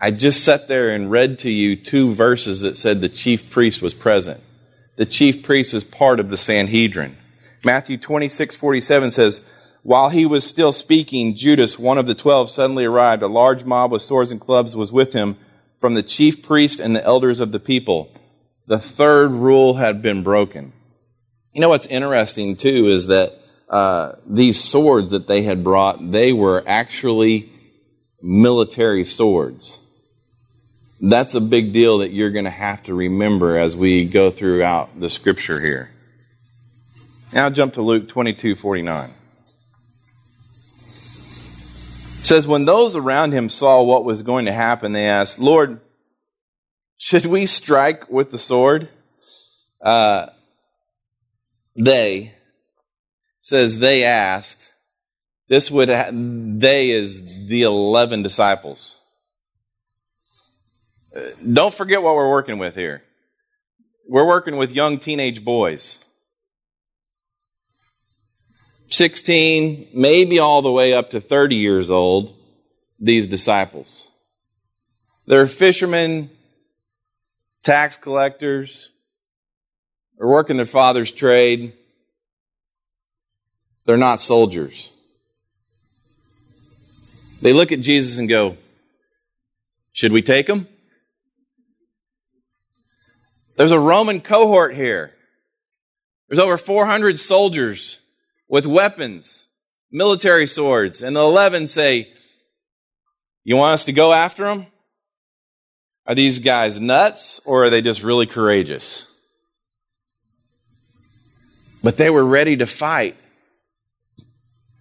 I 0.00 0.12
just 0.12 0.44
sat 0.44 0.68
there 0.68 0.90
and 0.90 1.10
read 1.10 1.40
to 1.40 1.50
you 1.50 1.74
two 1.74 2.14
verses 2.14 2.60
that 2.60 2.76
said 2.76 3.00
the 3.00 3.08
chief 3.08 3.50
priest 3.50 3.82
was 3.82 3.94
present. 3.94 4.40
The 4.94 5.06
chief 5.06 5.42
priest 5.42 5.74
is 5.74 5.82
part 5.82 6.20
of 6.20 6.28
the 6.28 6.36
Sanhedrin. 6.36 7.16
Matthew 7.64 7.98
26, 7.98 8.54
47 8.54 9.10
says, 9.10 9.40
While 9.82 10.10
he 10.10 10.24
was 10.24 10.46
still 10.46 10.70
speaking, 10.70 11.34
Judas, 11.34 11.80
one 11.80 11.98
of 11.98 12.06
the 12.06 12.14
twelve, 12.14 12.48
suddenly 12.48 12.84
arrived. 12.84 13.24
A 13.24 13.26
large 13.26 13.64
mob 13.64 13.90
with 13.90 14.02
swords 14.02 14.30
and 14.30 14.40
clubs 14.40 14.76
was 14.76 14.92
with 14.92 15.14
him 15.14 15.36
from 15.80 15.94
the 15.94 16.04
chief 16.04 16.44
priest 16.44 16.78
and 16.78 16.94
the 16.94 17.04
elders 17.04 17.40
of 17.40 17.50
the 17.50 17.58
people. 17.58 18.14
The 18.68 18.78
third 18.78 19.32
rule 19.32 19.74
had 19.74 20.00
been 20.00 20.22
broken. 20.22 20.74
You 21.58 21.62
know 21.62 21.70
what's 21.70 21.86
interesting 21.86 22.54
too 22.54 22.86
is 22.86 23.08
that 23.08 23.36
uh, 23.68 24.12
these 24.24 24.62
swords 24.62 25.10
that 25.10 25.26
they 25.26 25.42
had 25.42 25.64
brought, 25.64 26.12
they 26.12 26.32
were 26.32 26.62
actually 26.64 27.50
military 28.22 29.04
swords. 29.04 29.82
That's 31.00 31.34
a 31.34 31.40
big 31.40 31.72
deal 31.72 31.98
that 31.98 32.12
you're 32.12 32.30
going 32.30 32.44
to 32.44 32.50
have 32.52 32.84
to 32.84 32.94
remember 32.94 33.58
as 33.58 33.74
we 33.74 34.04
go 34.04 34.30
throughout 34.30 35.00
the 35.00 35.08
scripture 35.08 35.60
here. 35.60 35.90
Now 37.32 37.50
jump 37.50 37.74
to 37.74 37.82
Luke 37.82 38.08
22 38.08 38.54
49. 38.54 39.12
It 42.20 42.24
says, 42.24 42.46
When 42.46 42.66
those 42.66 42.94
around 42.94 43.32
him 43.32 43.48
saw 43.48 43.82
what 43.82 44.04
was 44.04 44.22
going 44.22 44.44
to 44.44 44.52
happen, 44.52 44.92
they 44.92 45.08
asked, 45.08 45.40
Lord, 45.40 45.80
should 46.98 47.26
we 47.26 47.46
strike 47.46 48.08
with 48.08 48.30
the 48.30 48.38
sword? 48.38 48.88
Uh, 49.82 50.26
they 51.78 52.34
says 53.40 53.78
they 53.78 54.04
asked. 54.04 54.72
This 55.48 55.70
would 55.70 55.88
ha- 55.88 56.10
they 56.12 56.90
is 56.90 57.48
the 57.48 57.62
eleven 57.62 58.22
disciples. 58.22 58.96
Uh, 61.16 61.20
don't 61.50 61.72
forget 61.72 62.02
what 62.02 62.14
we're 62.14 62.30
working 62.30 62.58
with 62.58 62.74
here. 62.74 63.02
We're 64.06 64.26
working 64.26 64.56
with 64.56 64.72
young 64.72 64.98
teenage 64.98 65.44
boys. 65.44 66.04
16, 68.90 69.88
maybe 69.92 70.38
all 70.38 70.62
the 70.62 70.72
way 70.72 70.94
up 70.94 71.10
to 71.10 71.20
30 71.20 71.56
years 71.56 71.90
old, 71.90 72.34
these 72.98 73.26
disciples. 73.26 74.08
They're 75.26 75.46
fishermen, 75.46 76.30
tax 77.62 77.98
collectors, 77.98 78.90
they're 80.18 80.26
working 80.26 80.56
their 80.56 80.66
father's 80.66 81.12
trade. 81.12 81.72
They're 83.86 83.96
not 83.96 84.20
soldiers. 84.20 84.90
They 87.40 87.52
look 87.52 87.70
at 87.70 87.80
Jesus 87.80 88.18
and 88.18 88.28
go, 88.28 88.56
Should 89.92 90.12
we 90.12 90.22
take 90.22 90.46
them? 90.46 90.66
There's 93.56 93.70
a 93.70 93.80
Roman 93.80 94.20
cohort 94.20 94.74
here. 94.74 95.12
There's 96.28 96.40
over 96.40 96.58
400 96.58 97.18
soldiers 97.18 98.00
with 98.48 98.66
weapons, 98.66 99.48
military 99.90 100.46
swords, 100.46 101.00
and 101.00 101.14
the 101.14 101.20
11 101.20 101.68
say, 101.68 102.12
You 103.44 103.56
want 103.56 103.74
us 103.74 103.84
to 103.86 103.92
go 103.92 104.12
after 104.12 104.44
them? 104.44 104.66
Are 106.06 106.14
these 106.14 106.40
guys 106.40 106.80
nuts 106.80 107.40
or 107.44 107.64
are 107.64 107.70
they 107.70 107.82
just 107.82 108.02
really 108.02 108.26
courageous? 108.26 109.07
But 111.82 111.96
they 111.96 112.10
were 112.10 112.24
ready 112.24 112.56
to 112.56 112.66
fight. 112.66 113.16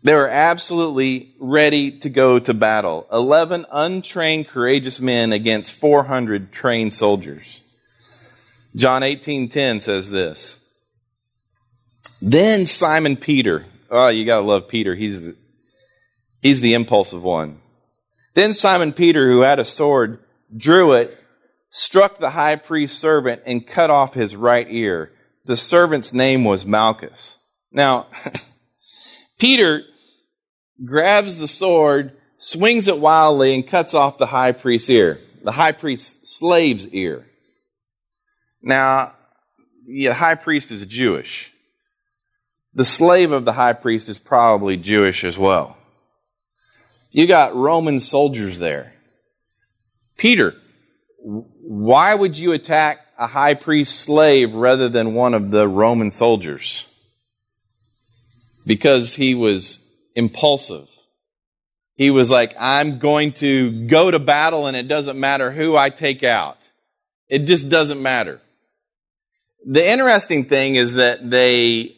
They 0.03 0.13
were 0.13 0.29
absolutely 0.29 1.35
ready 1.39 1.99
to 1.99 2.09
go 2.09 2.39
to 2.39 2.53
battle. 2.53 3.07
11 3.11 3.65
untrained, 3.71 4.47
courageous 4.47 4.99
men 4.99 5.33
against 5.33 5.73
400 5.73 6.51
trained 6.51 6.93
soldiers. 6.93 7.61
John 8.75 9.01
18:10 9.01 9.81
says 9.81 10.09
this. 10.09 10.59
Then 12.21 12.65
Simon 12.65 13.15
Peter, 13.15 13.65
oh, 13.89 14.07
you 14.07 14.25
got 14.25 14.39
to 14.39 14.45
love 14.45 14.67
Peter. 14.67 14.95
He's 14.95 15.19
the, 15.19 15.35
he's 16.41 16.61
the 16.61 16.73
impulsive 16.73 17.23
one. 17.23 17.59
Then 18.33 18.53
Simon 18.53 18.93
Peter, 18.93 19.29
who 19.29 19.41
had 19.41 19.59
a 19.59 19.65
sword, 19.65 20.19
drew 20.55 20.93
it, 20.93 21.17
struck 21.69 22.17
the 22.19 22.29
high 22.29 22.55
priest's 22.55 22.97
servant, 22.99 23.41
and 23.45 23.65
cut 23.65 23.89
off 23.89 24.13
his 24.13 24.35
right 24.35 24.67
ear. 24.69 25.11
The 25.47 25.55
servant's 25.55 26.13
name 26.13 26.43
was 26.43 26.65
Malchus. 26.65 27.39
Now, 27.71 28.07
Peter 29.39 29.81
grabs 30.83 31.37
the 31.37 31.47
sword, 31.47 32.11
swings 32.35 32.89
it 32.89 32.99
wildly, 32.99 33.55
and 33.55 33.65
cuts 33.65 33.93
off 33.93 34.17
the 34.17 34.25
high 34.25 34.51
priest's 34.51 34.89
ear, 34.89 35.19
the 35.43 35.53
high 35.53 35.71
priest's 35.71 36.37
slave's 36.37 36.87
ear. 36.89 37.25
Now, 38.61 39.13
the 39.87 40.07
high 40.07 40.35
priest 40.35 40.71
is 40.71 40.85
Jewish. 40.85 41.49
The 42.73 42.83
slave 42.83 43.31
of 43.31 43.45
the 43.45 43.53
high 43.53 43.73
priest 43.73 44.09
is 44.09 44.19
probably 44.19 44.75
Jewish 44.75 45.23
as 45.23 45.37
well. 45.37 45.77
You 47.09 47.25
got 47.25 47.55
Roman 47.55 48.01
soldiers 48.01 48.59
there. 48.59 48.93
Peter, 50.17 50.55
why 51.19 52.13
would 52.13 52.37
you 52.37 52.51
attack 52.51 53.06
a 53.17 53.27
high 53.27 53.53
priest 53.53 53.99
slave 54.01 54.53
rather 54.53 54.89
than 54.89 55.13
one 55.13 55.33
of 55.33 55.51
the 55.51 55.67
Roman 55.67 56.11
soldiers? 56.11 56.87
Because 58.65 59.15
he 59.15 59.33
was 59.33 59.79
impulsive. 60.15 60.87
He 61.95 62.11
was 62.11 62.29
like, 62.29 62.55
I'm 62.59 62.99
going 62.99 63.33
to 63.33 63.87
go 63.87 64.11
to 64.11 64.19
battle 64.19 64.67
and 64.67 64.77
it 64.77 64.87
doesn't 64.87 65.19
matter 65.19 65.51
who 65.51 65.75
I 65.75 65.89
take 65.89 66.23
out. 66.23 66.57
It 67.27 67.45
just 67.45 67.69
doesn't 67.69 68.01
matter. 68.01 68.39
The 69.65 69.85
interesting 69.85 70.45
thing 70.45 70.75
is 70.75 70.93
that 70.93 71.29
they 71.29 71.95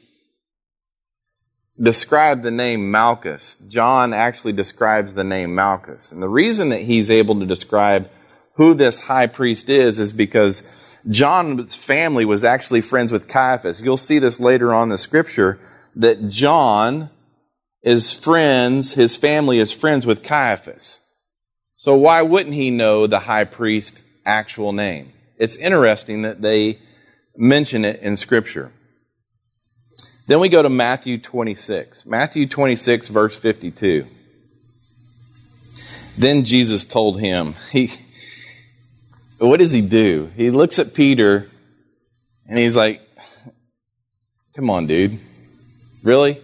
describe 1.81 2.41
the 2.41 2.51
name 2.51 2.91
Malchus. 2.91 3.57
John 3.67 4.13
actually 4.13 4.53
describes 4.53 5.13
the 5.13 5.23
name 5.23 5.53
Malchus. 5.53 6.11
And 6.11 6.21
the 6.21 6.29
reason 6.29 6.69
that 6.69 6.81
he's 6.81 7.11
able 7.11 7.39
to 7.39 7.45
describe 7.45 8.09
who 8.55 8.73
this 8.73 9.01
high 9.01 9.27
priest 9.27 9.69
is 9.69 9.99
is 9.99 10.11
because 10.11 10.63
John's 11.07 11.75
family 11.75 12.25
was 12.25 12.43
actually 12.43 12.81
friends 12.81 13.11
with 13.11 13.27
Caiaphas. 13.27 13.81
You'll 13.81 13.97
see 13.97 14.19
this 14.19 14.39
later 14.39 14.73
on 14.73 14.83
in 14.83 14.89
the 14.89 14.97
scripture 14.97 15.59
that 15.95 16.29
John 16.29 17.09
is 17.81 18.13
friends, 18.13 18.93
his 18.93 19.15
family 19.15 19.59
is 19.59 19.71
friends 19.71 20.05
with 20.05 20.23
Caiaphas. 20.23 20.99
So 21.75 21.95
why 21.95 22.21
wouldn't 22.21 22.55
he 22.55 22.71
know 22.71 23.07
the 23.07 23.19
high 23.19 23.45
priest's 23.45 24.01
actual 24.25 24.73
name? 24.73 25.13
It's 25.37 25.55
interesting 25.55 26.23
that 26.23 26.41
they 26.41 26.79
mention 27.37 27.85
it 27.85 28.01
in 28.01 28.17
scripture. 28.17 28.73
Then 30.27 30.41
we 30.41 30.49
go 30.49 30.61
to 30.61 30.69
Matthew 30.69 31.17
26. 31.17 32.05
Matthew 32.05 32.47
26, 32.47 33.07
verse 33.07 33.35
52. 33.35 34.05
Then 36.17 36.43
Jesus 36.43 36.83
told 36.83 37.19
him, 37.19 37.55
he, 37.71 37.91
what 39.47 39.59
does 39.59 39.71
he 39.71 39.81
do? 39.81 40.29
He 40.35 40.51
looks 40.51 40.79
at 40.79 40.93
Peter 40.93 41.49
and 42.47 42.57
he's 42.57 42.75
like, 42.75 43.01
come 44.55 44.69
on, 44.69 44.87
dude. 44.87 45.19
Really? 46.03 46.41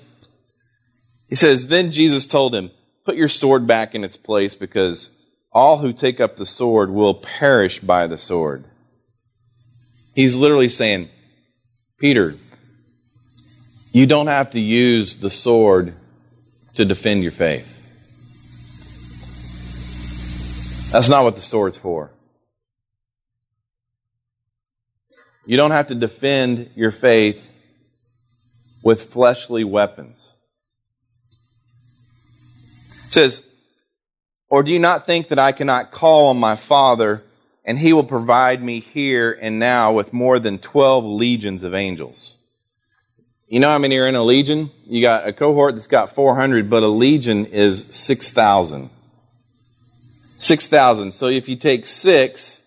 He 1.30 1.36
says, 1.36 1.68
Then 1.68 1.92
Jesus 1.92 2.28
told 2.28 2.54
him, 2.54 2.72
Put 3.04 3.16
your 3.16 3.28
sword 3.28 3.68
back 3.68 3.94
in 3.94 4.04
its 4.04 4.18
place 4.18 4.56
because 4.56 5.10
all 5.52 5.78
who 5.78 5.94
take 5.94 6.20
up 6.20 6.38
the 6.38 6.46
sword 6.46 6.90
will 6.90 7.14
perish 7.14 7.80
by 7.80 8.08
the 8.08 8.18
sword. 8.18 8.66
He's 10.14 10.36
literally 10.36 10.70
saying, 10.70 11.10
Peter, 11.98 12.36
you 13.92 14.06
don't 14.06 14.28
have 14.28 14.52
to 14.52 14.60
use 14.60 15.18
the 15.18 15.30
sword 15.30 15.94
to 16.76 16.86
defend 16.86 17.24
your 17.24 17.32
faith. 17.32 17.72
That's 20.92 21.10
not 21.10 21.24
what 21.24 21.36
the 21.36 21.42
sword's 21.42 21.78
for. 21.78 22.12
You 25.46 25.58
don't 25.58 25.72
have 25.72 25.88
to 25.88 25.96
defend 25.96 26.72
your 26.76 26.92
faith 26.92 27.42
with 28.84 29.12
fleshly 29.12 29.64
weapons. 29.64 30.34
It 33.06 33.14
says, 33.14 33.42
Or 34.50 34.64
do 34.64 34.72
you 34.72 34.80
not 34.80 35.06
think 35.06 35.28
that 35.28 35.40
I 35.40 35.52
cannot 35.52 35.92
call 35.92 36.28
on 36.28 36.38
my 36.38 36.56
Father, 36.56 37.24
and 37.64 37.78
he 37.78 37.94
will 37.94 38.04
provide 38.04 38.64
me 38.64 38.80
here 38.80 39.38
and 39.40 39.60
now 39.60 39.94
with 39.94 40.14
more 40.14 40.40
than 40.40 40.58
12 40.58 41.04
legions 41.06 41.64
of 41.64 41.74
angels? 41.74 42.38
You 43.48 43.60
know 43.60 43.70
how 43.70 43.78
many 43.78 43.98
are 43.98 44.08
in 44.08 44.16
a 44.16 44.24
legion? 44.24 44.72
You 44.86 45.02
got 45.02 45.28
a 45.28 45.34
cohort 45.34 45.76
that's 45.76 45.86
got 45.86 46.16
400, 46.16 46.68
but 46.70 46.82
a 46.82 46.88
legion 46.88 47.46
is 47.46 47.86
6,000. 47.90 48.90
6,000. 50.38 51.12
So 51.12 51.28
if 51.28 51.48
you 51.48 51.56
take 51.56 51.86
six, 51.86 52.64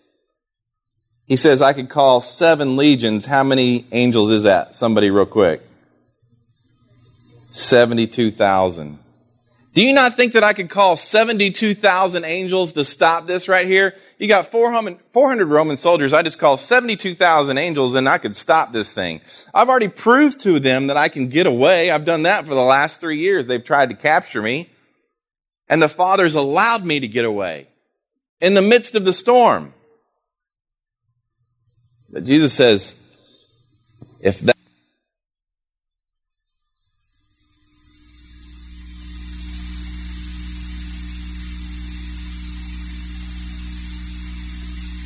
he 1.29 1.35
says, 1.35 1.61
I 1.61 1.73
could 1.73 1.89
call 1.89 2.21
seven 2.21 2.75
legions. 2.75 3.23
How 3.23 3.43
many 3.43 3.85
angels 3.91 4.31
is 4.31 4.43
that? 4.43 4.75
Somebody, 4.75 5.11
real 5.11 5.27
quick. 5.27 5.61
72,000. 7.51 8.97
Do 9.75 9.83
you 9.83 9.93
not 9.93 10.15
think 10.15 10.33
that 10.33 10.43
I 10.43 10.53
could 10.53 10.71
call 10.71 10.95
72,000 10.95 12.25
angels 12.25 12.73
to 12.73 12.83
stop 12.83 13.27
this 13.27 13.47
right 13.47 13.67
here? 13.67 13.93
You 14.17 14.27
got 14.27 14.51
400 14.51 15.45
Roman 15.45 15.77
soldiers. 15.77 16.13
I 16.13 16.23
just 16.23 16.39
call 16.39 16.57
72,000 16.57 17.57
angels 17.59 17.93
and 17.93 18.09
I 18.09 18.17
could 18.17 18.35
stop 18.35 18.71
this 18.71 18.91
thing. 18.91 19.21
I've 19.53 19.69
already 19.69 19.87
proved 19.87 20.41
to 20.41 20.59
them 20.59 20.87
that 20.87 20.97
I 20.97 21.09
can 21.09 21.29
get 21.29 21.45
away. 21.45 21.91
I've 21.91 22.05
done 22.05 22.23
that 22.23 22.45
for 22.45 22.55
the 22.55 22.61
last 22.61 22.99
three 22.99 23.19
years. 23.19 23.45
They've 23.45 23.63
tried 23.63 23.89
to 23.89 23.95
capture 23.95 24.41
me. 24.41 24.67
And 25.67 25.79
the 25.79 25.89
Father's 25.89 26.33
allowed 26.33 26.83
me 26.83 27.01
to 27.01 27.07
get 27.07 27.25
away 27.25 27.67
in 28.41 28.55
the 28.55 28.63
midst 28.63 28.95
of 28.95 29.05
the 29.05 29.13
storm. 29.13 29.75
But 32.11 32.23
Jesus 32.25 32.53
says, 32.53 32.95
if 34.21 34.39
that 34.41 34.57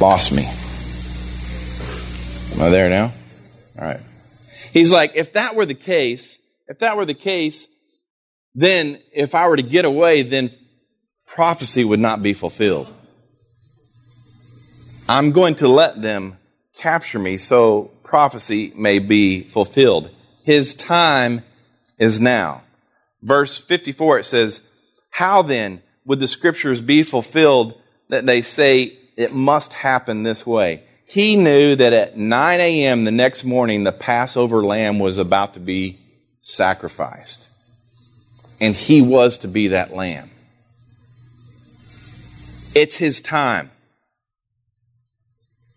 lost 0.03 0.33
me. 0.33 0.43
Am 2.53 2.61
I 2.61 2.69
there 2.69 2.89
now? 2.89 3.13
All 3.79 3.87
right. 3.87 4.01
He's 4.73 4.91
like, 4.91 5.13
if 5.15 5.31
that 5.33 5.55
were 5.55 5.65
the 5.65 5.75
case, 5.75 6.37
if 6.67 6.79
that 6.79 6.97
were 6.97 7.05
the 7.05 7.13
case, 7.13 7.67
then 8.53 8.99
if 9.13 9.33
I 9.33 9.47
were 9.47 9.55
to 9.55 9.63
get 9.63 9.85
away, 9.85 10.23
then 10.23 10.51
prophecy 11.25 11.85
would 11.85 12.01
not 12.01 12.21
be 12.21 12.33
fulfilled. 12.33 12.93
I'm 15.07 15.31
going 15.31 15.55
to 15.55 15.69
let 15.69 16.01
them 16.01 16.37
capture 16.75 17.19
me 17.19 17.37
so 17.37 17.91
prophecy 18.03 18.73
may 18.75 18.99
be 18.99 19.43
fulfilled. 19.49 20.09
His 20.43 20.75
time 20.75 21.43
is 21.97 22.19
now. 22.19 22.63
Verse 23.21 23.57
54 23.57 24.19
it 24.19 24.25
says, 24.25 24.61
How 25.09 25.41
then 25.41 25.81
would 26.05 26.19
the 26.19 26.27
scriptures 26.27 26.81
be 26.81 27.03
fulfilled 27.03 27.79
that 28.09 28.25
they 28.25 28.41
say 28.41 28.97
it 29.15 29.33
must 29.33 29.73
happen 29.73 30.23
this 30.23 30.45
way? 30.45 30.83
He 31.05 31.35
knew 31.35 31.75
that 31.75 31.93
at 31.93 32.17
9 32.17 32.59
a.m. 32.59 33.03
the 33.03 33.11
next 33.11 33.43
morning 33.43 33.83
the 33.83 33.91
Passover 33.91 34.63
lamb 34.63 34.99
was 34.99 35.17
about 35.17 35.53
to 35.53 35.59
be 35.59 35.99
sacrificed. 36.41 37.49
And 38.59 38.75
he 38.75 39.01
was 39.01 39.39
to 39.39 39.47
be 39.47 39.69
that 39.69 39.93
lamb. 39.93 40.29
It's 42.75 42.95
his 42.95 43.21
time. 43.21 43.69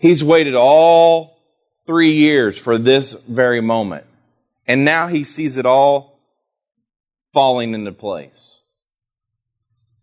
He's 0.07 0.23
waited 0.23 0.55
all 0.55 1.37
three 1.85 2.13
years 2.13 2.61
for 2.61 2.79
this 2.79 3.13
very 3.29 3.61
moment. 3.61 4.05
And 4.65 4.85
now 4.85 5.09
he 5.09 5.25
sees 5.25 5.57
it 5.57 5.67
all 5.67 6.21
falling 7.35 7.75
into 7.75 7.91
place. 7.91 8.63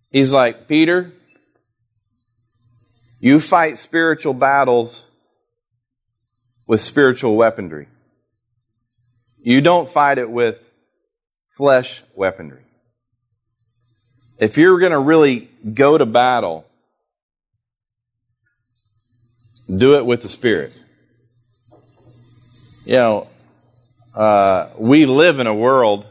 He's 0.10 0.34
like, 0.34 0.68
Peter, 0.68 1.14
you 3.22 3.40
fight 3.40 3.78
spiritual 3.78 4.34
battles 4.34 5.08
with 6.68 6.82
spiritual 6.82 7.38
weaponry. 7.38 7.88
You 9.38 9.62
don't 9.62 9.90
fight 9.90 10.18
it 10.18 10.30
with 10.30 10.60
flesh 11.56 12.04
weaponry. 12.14 12.66
If 14.38 14.58
you're 14.58 14.80
going 14.80 14.92
to 14.92 15.00
really 15.00 15.50
go 15.74 15.98
to 15.98 16.06
battle, 16.06 16.66
do 19.78 19.98
it 19.98 20.06
with 20.06 20.22
the 20.22 20.30
Spirit. 20.30 20.74
You 22.86 22.94
know, 22.94 23.28
uh, 24.16 24.70
we 24.78 25.06
live 25.06 25.40
in 25.40 25.48
a 25.48 25.56
world 25.56 26.06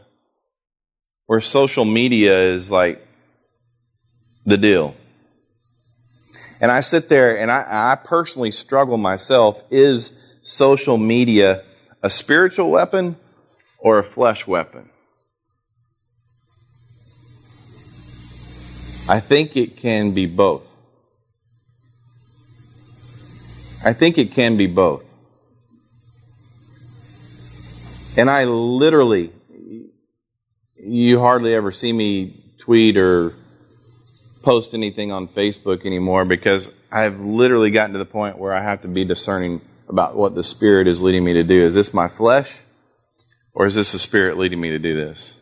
where 1.27 1.39
social 1.41 1.85
media 1.85 2.53
is 2.53 2.69
like 2.69 3.05
the 4.45 4.57
deal. 4.57 4.95
And 6.59 6.71
I 6.71 6.79
sit 6.79 7.09
there 7.09 7.37
and 7.37 7.51
I, 7.51 7.65
I 7.67 7.95
personally 7.95 8.51
struggle 8.51 8.97
myself. 8.97 9.61
Is 9.69 10.13
social 10.41 10.97
media 10.97 11.63
a 12.01 12.09
spiritual 12.09 12.71
weapon 12.71 13.15
or 13.79 13.99
a 13.99 14.03
flesh 14.03 14.47
weapon? 14.47 14.89
I 19.07 19.19
think 19.19 19.57
it 19.57 19.77
can 19.77 20.13
be 20.13 20.25
both. 20.25 20.63
I 23.85 23.91
think 23.91 24.17
it 24.17 24.31
can 24.31 24.55
be 24.55 24.67
both. 24.67 25.03
And 28.15 28.29
I 28.29 28.45
literally, 28.45 29.33
you 30.77 31.19
hardly 31.19 31.53
ever 31.53 31.73
see 31.73 31.91
me 31.91 32.55
tweet 32.59 32.95
or 32.95 33.33
post 34.41 34.73
anything 34.73 35.11
on 35.11 35.27
Facebook 35.27 35.85
anymore 35.85 36.23
because 36.23 36.71
I've 36.91 37.19
literally 37.19 37.71
gotten 37.71 37.91
to 37.93 37.99
the 37.99 38.05
point 38.05 38.37
where 38.37 38.53
I 38.53 38.61
have 38.61 38.83
to 38.83 38.87
be 38.87 39.03
discerning 39.03 39.59
about 39.89 40.15
what 40.15 40.33
the 40.33 40.43
Spirit 40.43 40.87
is 40.87 41.01
leading 41.01 41.25
me 41.25 41.33
to 41.33 41.43
do. 41.43 41.65
Is 41.65 41.73
this 41.73 41.93
my 41.93 42.07
flesh 42.07 42.53
or 43.53 43.65
is 43.65 43.75
this 43.75 43.91
the 43.91 43.99
Spirit 43.99 44.37
leading 44.37 44.61
me 44.61 44.69
to 44.69 44.79
do 44.79 44.93
this? 44.93 45.41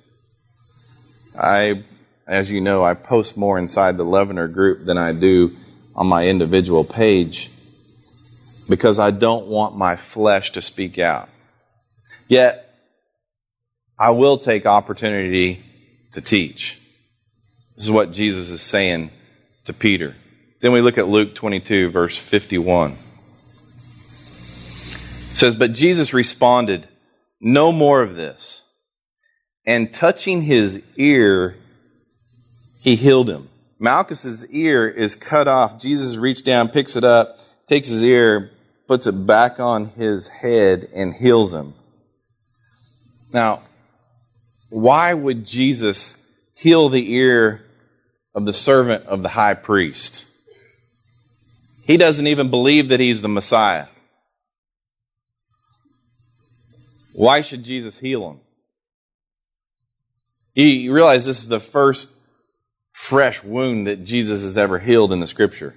I, 1.39 1.83
as 2.25 2.49
you 2.49 2.59
know, 2.59 2.83
I 2.83 2.95
post 2.95 3.37
more 3.37 3.59
inside 3.59 3.97
the 3.97 4.05
Leavener 4.05 4.51
group 4.51 4.83
than 4.83 4.97
I 4.97 5.13
do 5.13 5.55
on 5.95 6.07
my 6.07 6.25
individual 6.25 6.83
page 6.83 7.50
because 8.71 8.97
I 8.99 9.11
don't 9.11 9.47
want 9.47 9.75
my 9.75 9.97
flesh 9.97 10.53
to 10.53 10.61
speak 10.61 10.97
out. 10.97 11.27
Yet, 12.29 12.73
I 13.99 14.11
will 14.11 14.37
take 14.37 14.65
opportunity 14.65 15.63
to 16.13 16.21
teach. 16.21 16.79
This 17.75 17.83
is 17.83 17.91
what 17.91 18.13
Jesus 18.13 18.49
is 18.49 18.61
saying 18.61 19.11
to 19.65 19.73
Peter. 19.73 20.15
Then 20.61 20.71
we 20.71 20.79
look 20.79 20.97
at 20.97 21.09
Luke 21.09 21.35
22, 21.35 21.91
verse 21.91 22.17
51. 22.17 22.93
It 22.93 22.97
says, 25.37 25.53
But 25.53 25.73
Jesus 25.73 26.13
responded, 26.13 26.87
No 27.41 27.73
more 27.73 28.01
of 28.01 28.15
this. 28.15 28.63
And 29.65 29.93
touching 29.93 30.43
his 30.43 30.81
ear, 30.95 31.57
he 32.79 32.95
healed 32.95 33.29
him. 33.29 33.49
Malchus's 33.79 34.45
ear 34.45 34.87
is 34.87 35.17
cut 35.17 35.49
off. 35.49 35.81
Jesus 35.81 36.15
reached 36.15 36.45
down, 36.45 36.69
picks 36.69 36.95
it 36.95 37.03
up, 37.03 37.37
takes 37.67 37.89
his 37.89 38.01
ear, 38.03 38.51
puts 38.91 39.07
it 39.07 39.25
back 39.25 39.57
on 39.57 39.85
his 39.85 40.27
head, 40.27 40.89
and 40.93 41.13
heals 41.13 41.53
him. 41.53 41.73
Now, 43.31 43.63
why 44.69 45.13
would 45.13 45.47
Jesus 45.47 46.17
heal 46.57 46.89
the 46.89 47.13
ear 47.13 47.61
of 48.35 48.43
the 48.43 48.51
servant 48.51 49.05
of 49.05 49.21
the 49.21 49.29
high 49.29 49.53
priest? 49.53 50.25
He 51.85 51.95
doesn't 51.95 52.27
even 52.27 52.49
believe 52.49 52.89
that 52.89 52.99
he's 52.99 53.21
the 53.21 53.29
Messiah. 53.29 53.87
Why 57.13 57.43
should 57.43 57.63
Jesus 57.63 57.97
heal 57.97 58.29
him? 58.31 58.39
You 60.53 60.91
realize 60.91 61.23
this 61.23 61.39
is 61.39 61.47
the 61.47 61.61
first 61.61 62.13
fresh 62.91 63.41
wound 63.41 63.87
that 63.87 64.03
Jesus 64.03 64.41
has 64.41 64.57
ever 64.57 64.79
healed 64.79 65.13
in 65.13 65.21
the 65.21 65.27
scripture. 65.27 65.75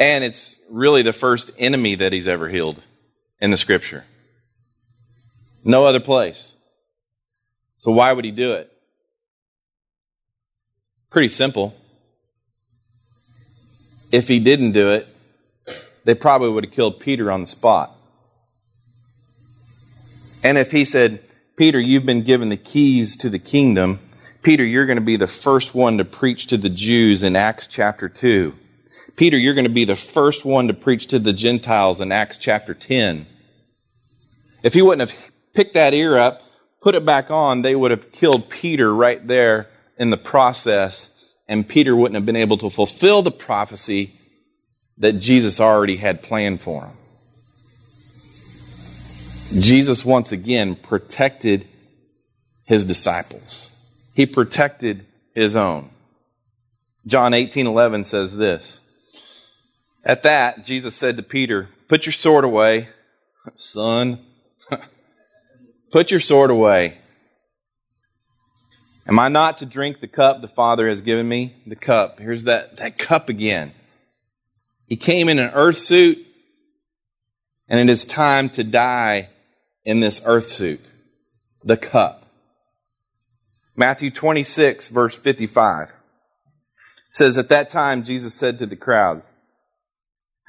And 0.00 0.24
it's 0.24 0.56
really 0.70 1.02
the 1.02 1.12
first 1.12 1.50
enemy 1.58 1.94
that 1.96 2.14
he's 2.14 2.26
ever 2.26 2.48
healed 2.48 2.82
in 3.38 3.50
the 3.50 3.58
scripture. 3.58 4.04
No 5.62 5.84
other 5.84 6.00
place. 6.00 6.54
So 7.76 7.92
why 7.92 8.10
would 8.10 8.24
he 8.24 8.30
do 8.30 8.54
it? 8.54 8.72
Pretty 11.10 11.28
simple. 11.28 11.74
If 14.10 14.26
he 14.26 14.40
didn't 14.40 14.72
do 14.72 14.90
it, 14.92 15.06
they 16.04 16.14
probably 16.14 16.48
would 16.48 16.64
have 16.64 16.72
killed 16.72 16.98
Peter 16.98 17.30
on 17.30 17.42
the 17.42 17.46
spot. 17.46 17.92
And 20.42 20.56
if 20.56 20.70
he 20.70 20.86
said, 20.86 21.22
Peter, 21.56 21.78
you've 21.78 22.06
been 22.06 22.22
given 22.22 22.48
the 22.48 22.56
keys 22.56 23.18
to 23.18 23.28
the 23.28 23.38
kingdom, 23.38 24.00
Peter, 24.42 24.64
you're 24.64 24.86
going 24.86 24.98
to 24.98 25.04
be 25.04 25.18
the 25.18 25.26
first 25.26 25.74
one 25.74 25.98
to 25.98 26.04
preach 26.06 26.46
to 26.46 26.56
the 26.56 26.70
Jews 26.70 27.22
in 27.22 27.36
Acts 27.36 27.66
chapter 27.66 28.08
2. 28.08 28.54
Peter, 29.16 29.38
you're 29.38 29.54
going 29.54 29.66
to 29.66 29.70
be 29.70 29.84
the 29.84 29.96
first 29.96 30.44
one 30.44 30.68
to 30.68 30.74
preach 30.74 31.08
to 31.08 31.18
the 31.18 31.32
Gentiles 31.32 32.00
in 32.00 32.12
Acts 32.12 32.38
chapter 32.38 32.74
10. 32.74 33.26
If 34.62 34.74
he 34.74 34.82
wouldn't 34.82 35.10
have 35.10 35.18
picked 35.54 35.74
that 35.74 35.94
ear 35.94 36.18
up, 36.18 36.42
put 36.82 36.94
it 36.94 37.04
back 37.04 37.30
on, 37.30 37.62
they 37.62 37.74
would 37.74 37.90
have 37.90 38.12
killed 38.12 38.50
Peter 38.50 38.92
right 38.92 39.26
there 39.26 39.68
in 39.98 40.10
the 40.10 40.16
process, 40.16 41.10
and 41.48 41.68
Peter 41.68 41.94
wouldn't 41.94 42.14
have 42.14 42.26
been 42.26 42.36
able 42.36 42.58
to 42.58 42.70
fulfill 42.70 43.22
the 43.22 43.30
prophecy 43.30 44.12
that 44.98 45.14
Jesus 45.14 45.60
already 45.60 45.96
had 45.96 46.22
planned 46.22 46.60
for 46.60 46.84
him. 46.86 46.96
Jesus 49.60 50.04
once 50.04 50.30
again 50.30 50.76
protected 50.76 51.66
his 52.64 52.84
disciples. 52.84 53.76
He 54.14 54.26
protected 54.26 55.06
his 55.34 55.56
own. 55.56 55.90
John 57.06 57.32
18:11 57.32 58.04
says 58.04 58.36
this. 58.36 58.80
At 60.04 60.22
that, 60.22 60.64
Jesus 60.64 60.94
said 60.94 61.16
to 61.16 61.22
Peter, 61.22 61.68
Put 61.88 62.06
your 62.06 62.12
sword 62.12 62.44
away, 62.44 62.88
son. 63.56 64.24
Put 65.92 66.10
your 66.10 66.20
sword 66.20 66.50
away. 66.50 66.98
Am 69.06 69.18
I 69.18 69.28
not 69.28 69.58
to 69.58 69.66
drink 69.66 70.00
the 70.00 70.08
cup 70.08 70.40
the 70.40 70.48
Father 70.48 70.88
has 70.88 71.00
given 71.00 71.28
me? 71.28 71.56
The 71.66 71.76
cup. 71.76 72.20
Here's 72.20 72.44
that, 72.44 72.76
that 72.76 72.96
cup 72.96 73.28
again. 73.28 73.72
He 74.86 74.96
came 74.96 75.28
in 75.28 75.38
an 75.38 75.50
earth 75.52 75.78
suit, 75.78 76.18
and 77.68 77.80
it 77.80 77.92
is 77.92 78.04
time 78.04 78.50
to 78.50 78.64
die 78.64 79.30
in 79.84 80.00
this 80.00 80.20
earth 80.24 80.48
suit. 80.48 80.92
The 81.64 81.76
cup. 81.76 82.26
Matthew 83.76 84.10
26, 84.10 84.88
verse 84.88 85.16
55 85.16 85.88
says, 87.10 87.36
At 87.36 87.48
that 87.48 87.70
time, 87.70 88.04
Jesus 88.04 88.34
said 88.34 88.58
to 88.58 88.66
the 88.66 88.76
crowds, 88.76 89.32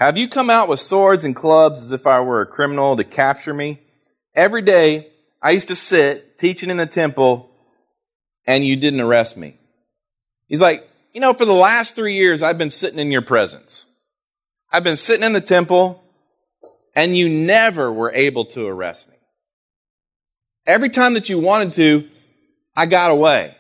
have 0.02 0.18
you 0.18 0.28
come 0.28 0.50
out 0.50 0.68
with 0.68 0.80
swords 0.80 1.26
and 1.26 1.36
clubs 1.36 1.80
as 1.84 1.92
if 1.92 2.08
I 2.08 2.22
were 2.22 2.42
a 2.42 2.48
criminal 2.48 2.98
to 2.98 3.04
capture 3.04 3.54
me? 3.54 3.80
Every 4.34 4.64
day 4.64 5.12
I 5.40 5.52
used 5.52 5.68
to 5.68 5.76
sit 5.76 6.40
teaching 6.40 6.72
in 6.72 6.78
the 6.78 6.88
temple 6.88 7.52
and 8.48 8.66
you 8.66 8.78
didn't 8.78 9.00
arrest 9.00 9.38
me. 9.38 9.58
He's 10.48 10.60
like, 10.60 10.90
you 11.14 11.22
know, 11.22 11.36
for 11.36 11.46
the 11.46 11.54
last 11.54 11.94
three 11.94 12.16
years 12.16 12.42
I've 12.42 12.58
been 12.58 12.72
sitting 12.72 12.98
in 12.98 13.12
your 13.12 13.22
presence. 13.22 13.96
I've 14.72 14.84
been 14.84 14.98
sitting 14.98 15.24
in 15.24 15.34
the 15.34 15.40
temple 15.40 16.04
and 16.96 17.16
you 17.16 17.30
never 17.30 17.94
were 17.94 18.12
able 18.12 18.46
to 18.46 18.66
arrest 18.66 19.08
me. 19.08 19.18
Every 20.66 20.90
time 20.90 21.14
that 21.14 21.30
you 21.30 21.38
wanted 21.38 21.74
to, 21.74 22.10
I 22.76 22.88
got 22.88 23.12
away. 23.12 23.56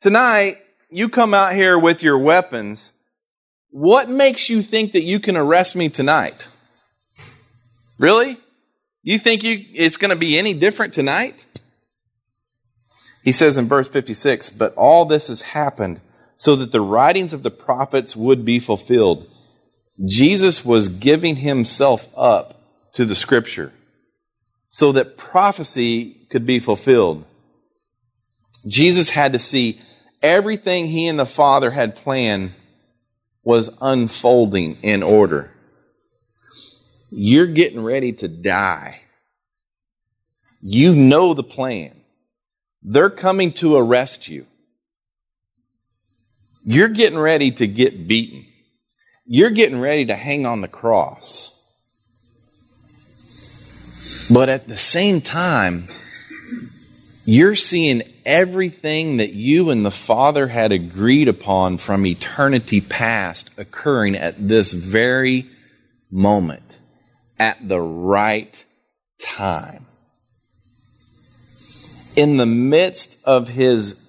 Tonight, 0.00 0.58
you 0.90 1.08
come 1.08 1.34
out 1.34 1.54
here 1.54 1.78
with 1.78 2.02
your 2.02 2.18
weapons. 2.18 2.92
What 3.70 4.08
makes 4.08 4.48
you 4.48 4.62
think 4.62 4.92
that 4.92 5.04
you 5.04 5.20
can 5.20 5.36
arrest 5.36 5.76
me 5.76 5.88
tonight? 5.88 6.48
Really? 7.98 8.38
You 9.02 9.18
think 9.18 9.42
you, 9.42 9.64
it's 9.74 9.96
going 9.96 10.10
to 10.10 10.16
be 10.16 10.38
any 10.38 10.54
different 10.54 10.94
tonight? 10.94 11.44
He 13.22 13.32
says 13.32 13.58
in 13.58 13.68
verse 13.68 13.88
56, 13.88 14.50
But 14.50 14.74
all 14.74 15.04
this 15.04 15.28
has 15.28 15.42
happened 15.42 16.00
so 16.36 16.56
that 16.56 16.72
the 16.72 16.80
writings 16.80 17.32
of 17.32 17.42
the 17.42 17.50
prophets 17.50 18.16
would 18.16 18.44
be 18.44 18.58
fulfilled. 18.58 19.28
Jesus 20.06 20.64
was 20.64 20.88
giving 20.88 21.36
himself 21.36 22.08
up 22.16 22.60
to 22.94 23.04
the 23.04 23.14
scripture 23.14 23.72
so 24.68 24.92
that 24.92 25.16
prophecy 25.16 26.26
could 26.30 26.46
be 26.46 26.60
fulfilled. 26.60 27.24
Jesus 28.66 29.10
had 29.10 29.32
to 29.32 29.38
see 29.38 29.80
everything 30.22 30.86
he 30.86 31.08
and 31.08 31.18
the 31.18 31.26
Father 31.26 31.70
had 31.70 31.96
planned 31.96 32.52
was 33.48 33.70
unfolding 33.80 34.76
in 34.82 35.02
order. 35.02 35.50
You're 37.10 37.46
getting 37.46 37.82
ready 37.82 38.12
to 38.12 38.28
die. 38.28 39.00
You 40.60 40.94
know 40.94 41.32
the 41.32 41.42
plan. 41.42 41.98
They're 42.82 43.08
coming 43.08 43.52
to 43.52 43.78
arrest 43.78 44.28
you. 44.28 44.44
You're 46.62 46.90
getting 46.90 47.18
ready 47.18 47.50
to 47.52 47.66
get 47.66 48.06
beaten. 48.06 48.44
You're 49.24 49.48
getting 49.48 49.80
ready 49.80 50.04
to 50.04 50.14
hang 50.14 50.44
on 50.44 50.60
the 50.60 50.68
cross. 50.68 51.54
But 54.30 54.50
at 54.50 54.68
the 54.68 54.76
same 54.76 55.22
time, 55.22 55.88
you're 57.28 57.54
seeing 57.54 58.02
everything 58.24 59.18
that 59.18 59.34
you 59.34 59.68
and 59.68 59.84
the 59.84 59.90
Father 59.90 60.48
had 60.48 60.72
agreed 60.72 61.28
upon 61.28 61.76
from 61.76 62.06
eternity 62.06 62.80
past 62.80 63.50
occurring 63.58 64.16
at 64.16 64.48
this 64.48 64.72
very 64.72 65.46
moment, 66.10 66.78
at 67.38 67.68
the 67.68 67.78
right 67.78 68.64
time. 69.20 69.84
In 72.16 72.38
the 72.38 72.46
midst 72.46 73.18
of 73.24 73.46
his 73.46 74.02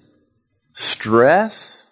stress, 0.72 1.90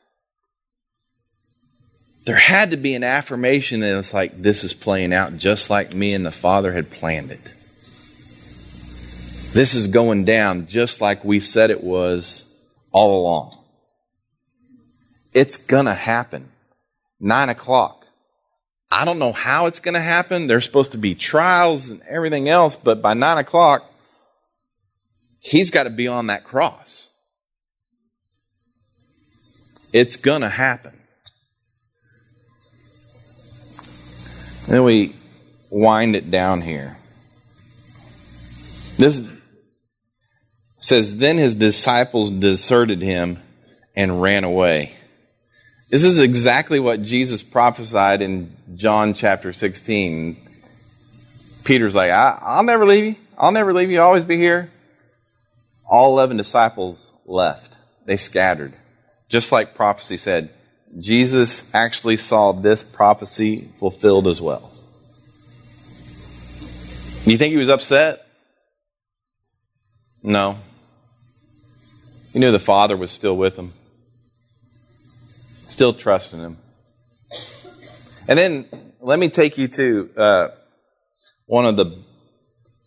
there 2.25 2.37
had 2.37 2.71
to 2.71 2.79
be 2.79 2.95
an 2.95 3.05
affirmation 3.05 3.81
that 3.81 3.99
it's 3.99 4.15
like, 4.15 4.41
this 4.41 4.65
is 4.65 4.73
playing 4.73 5.13
out 5.13 5.37
just 5.37 5.69
like 5.69 5.93
me 5.93 6.15
and 6.15 6.25
the 6.25 6.33
Father 6.33 6.73
had 6.73 6.91
planned 6.91 7.33
it. 7.33 7.53
This 9.53 9.75
is 9.75 9.89
going 9.89 10.25
down 10.25 10.67
just 10.67 11.01
like 11.01 11.25
we 11.25 11.41
said 11.41 11.71
it 11.71 11.83
was 11.83 12.45
all 12.93 13.21
along. 13.23 13.59
It's 15.33 15.57
going 15.57 15.87
to 15.87 15.95
happen. 15.95 16.51
Nine 17.19 17.49
o'clock. 17.49 18.05
I 18.91 19.05
don't 19.05 19.19
know 19.19 19.33
how 19.33 19.67
it's 19.67 19.81
going 19.81 19.95
to 19.95 20.01
happen. 20.01 20.47
There's 20.47 20.65
supposed 20.65 20.93
to 20.93 20.99
be 20.99 21.15
trials 21.15 21.91
and 21.91 22.03
everything 22.09 22.49
else, 22.49 22.77
but 22.77 23.03
by 23.03 23.15
nine 23.15 23.39
o'clock, 23.39 23.91
he's 25.41 25.71
got 25.71 25.85
to 25.85 25.91
be 25.91 26.09
on 26.09 26.29
that 26.29 26.45
cross. 26.45 27.11
It's 29.93 30.17
going 30.17 30.43
to 30.43 30.49
happen. 30.49 30.93
Then 34.69 34.85
we 34.85 35.17
wind 35.71 36.17
it 36.17 36.31
down 36.31 36.61
here. 36.61 36.99
This 38.99 39.23
says, 40.79 41.17
Then 41.17 41.39
his 41.39 41.55
disciples 41.55 42.31
deserted 42.31 43.03
him 43.03 43.39
and 43.97 44.23
ran 44.23 44.45
away. 44.45 44.95
This 45.91 46.05
is 46.05 46.19
exactly 46.19 46.79
what 46.81 47.03
Jesus 47.03 47.43
prophesied 47.43 48.21
in 48.21 48.55
John 48.75 49.15
chapter 49.15 49.53
16. 49.53 50.37
Peter's 51.65 51.95
like, 51.95 52.11
I, 52.11 52.57
will 52.57 52.63
never 52.65 52.87
leave 52.87 53.05
you. 53.05 53.17
I'll 53.37 53.53
never 53.53 53.73
leave 53.73 53.91
you. 53.91 54.01
I'll 54.01 54.07
always 54.07 54.25
be 54.25 54.37
here. 54.37 54.71
All 55.89 56.13
11 56.13 56.37
disciples 56.37 57.13
left. 57.25 57.79
They 58.05 58.17
scattered. 58.17 58.75
Just 59.29 59.53
like 59.53 59.75
prophecy 59.75 60.17
said, 60.17 60.51
Jesus 60.99 61.69
actually 61.75 62.17
saw 62.17 62.53
this 62.53 62.83
prophecy 62.83 63.69
fulfilled 63.79 64.27
as 64.27 64.41
well. 64.41 64.71
You 67.25 67.37
think 67.37 67.53
he 67.53 67.59
was 67.59 67.69
upset? 67.69 68.27
No. 70.23 70.59
He 72.39 72.41
knew 72.41 72.53
the 72.53 72.61
Father 72.61 72.97
was 72.97 73.11
still 73.11 73.37
with 73.37 73.57
him, 73.57 73.73
still 75.67 75.93
trusting 75.93 76.39
him. 76.39 76.59
And 78.29 78.39
then 78.39 78.69
let 79.01 79.19
me 79.19 79.29
take 79.29 79.59
you 79.59 79.67
to 79.67 80.11
uh, 80.17 80.49
one 81.47 81.67
of 81.67 81.75
the 81.75 82.01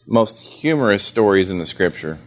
most 0.08 0.40
humorous 0.40 1.04
stories 1.04 1.50
in 1.50 1.60
the 1.60 1.66
Scripture. 1.66 2.18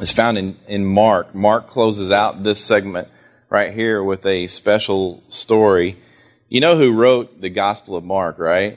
It's 0.00 0.10
found 0.10 0.36
in, 0.36 0.56
in 0.66 0.84
Mark. 0.84 1.32
Mark 1.32 1.68
closes 1.68 2.10
out 2.10 2.42
this 2.42 2.58
segment 2.58 3.06
right 3.48 3.72
here 3.72 4.02
with 4.02 4.26
a 4.26 4.48
special 4.48 5.22
story. 5.28 5.96
You 6.48 6.60
know 6.60 6.76
who 6.76 6.92
wrote 6.92 7.40
the 7.40 7.50
Gospel 7.50 7.94
of 7.94 8.02
Mark, 8.02 8.40
right? 8.40 8.76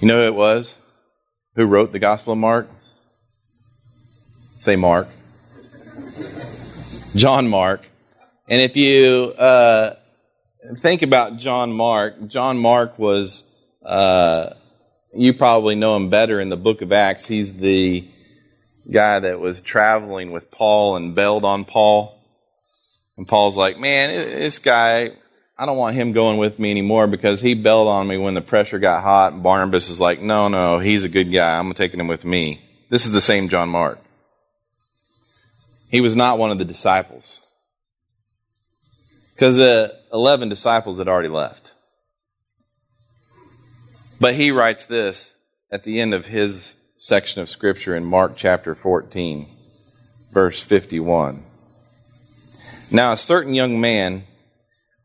You 0.00 0.08
know 0.08 0.22
who 0.22 0.26
it 0.26 0.34
was? 0.34 0.74
Who 1.54 1.66
wrote 1.66 1.92
the 1.92 2.00
Gospel 2.00 2.32
of 2.32 2.40
Mark? 2.40 2.68
Say 4.58 4.76
Mark. 4.76 5.08
John 7.14 7.48
Mark. 7.48 7.82
And 8.48 8.60
if 8.60 8.76
you 8.76 9.34
uh, 9.38 9.96
think 10.78 11.02
about 11.02 11.36
John 11.38 11.72
Mark, 11.72 12.28
John 12.28 12.58
Mark 12.58 12.98
was, 12.98 13.42
uh, 13.84 14.50
you 15.14 15.34
probably 15.34 15.74
know 15.74 15.96
him 15.96 16.10
better 16.10 16.40
in 16.40 16.48
the 16.48 16.56
book 16.56 16.82
of 16.82 16.92
Acts. 16.92 17.26
He's 17.26 17.52
the 17.52 18.08
guy 18.90 19.20
that 19.20 19.40
was 19.40 19.60
traveling 19.60 20.32
with 20.32 20.50
Paul 20.50 20.96
and 20.96 21.14
bailed 21.14 21.44
on 21.44 21.64
Paul. 21.64 22.18
And 23.16 23.26
Paul's 23.26 23.56
like, 23.56 23.78
man, 23.78 24.10
this 24.10 24.58
guy, 24.58 25.10
I 25.58 25.66
don't 25.66 25.76
want 25.76 25.96
him 25.96 26.12
going 26.12 26.38
with 26.38 26.58
me 26.58 26.70
anymore 26.70 27.06
because 27.06 27.40
he 27.40 27.54
bailed 27.54 27.88
on 27.88 28.06
me 28.06 28.16
when 28.16 28.34
the 28.34 28.42
pressure 28.42 28.78
got 28.78 29.02
hot. 29.02 29.32
And 29.32 29.42
Barnabas 29.42 29.88
is 29.88 30.00
like, 30.00 30.20
no, 30.20 30.48
no, 30.48 30.78
he's 30.78 31.04
a 31.04 31.08
good 31.08 31.32
guy. 31.32 31.58
I'm 31.58 31.72
taking 31.74 32.00
him 32.00 32.08
with 32.08 32.24
me. 32.24 32.62
This 32.90 33.06
is 33.06 33.12
the 33.12 33.20
same 33.20 33.48
John 33.48 33.68
Mark. 33.68 33.98
He 35.90 36.00
was 36.00 36.16
not 36.16 36.38
one 36.38 36.50
of 36.50 36.58
the 36.58 36.64
disciples. 36.64 37.46
Because 39.34 39.56
the 39.56 39.94
11 40.12 40.48
disciples 40.48 40.98
had 40.98 41.08
already 41.08 41.28
left. 41.28 41.72
But 44.20 44.34
he 44.34 44.50
writes 44.50 44.86
this 44.86 45.34
at 45.70 45.84
the 45.84 46.00
end 46.00 46.14
of 46.14 46.24
his 46.24 46.74
section 46.96 47.42
of 47.42 47.50
Scripture 47.50 47.94
in 47.94 48.04
Mark 48.04 48.32
chapter 48.36 48.74
14, 48.74 49.46
verse 50.32 50.60
51. 50.62 51.44
Now, 52.90 53.12
a 53.12 53.16
certain 53.16 53.52
young 53.52 53.80
man, 53.80 54.24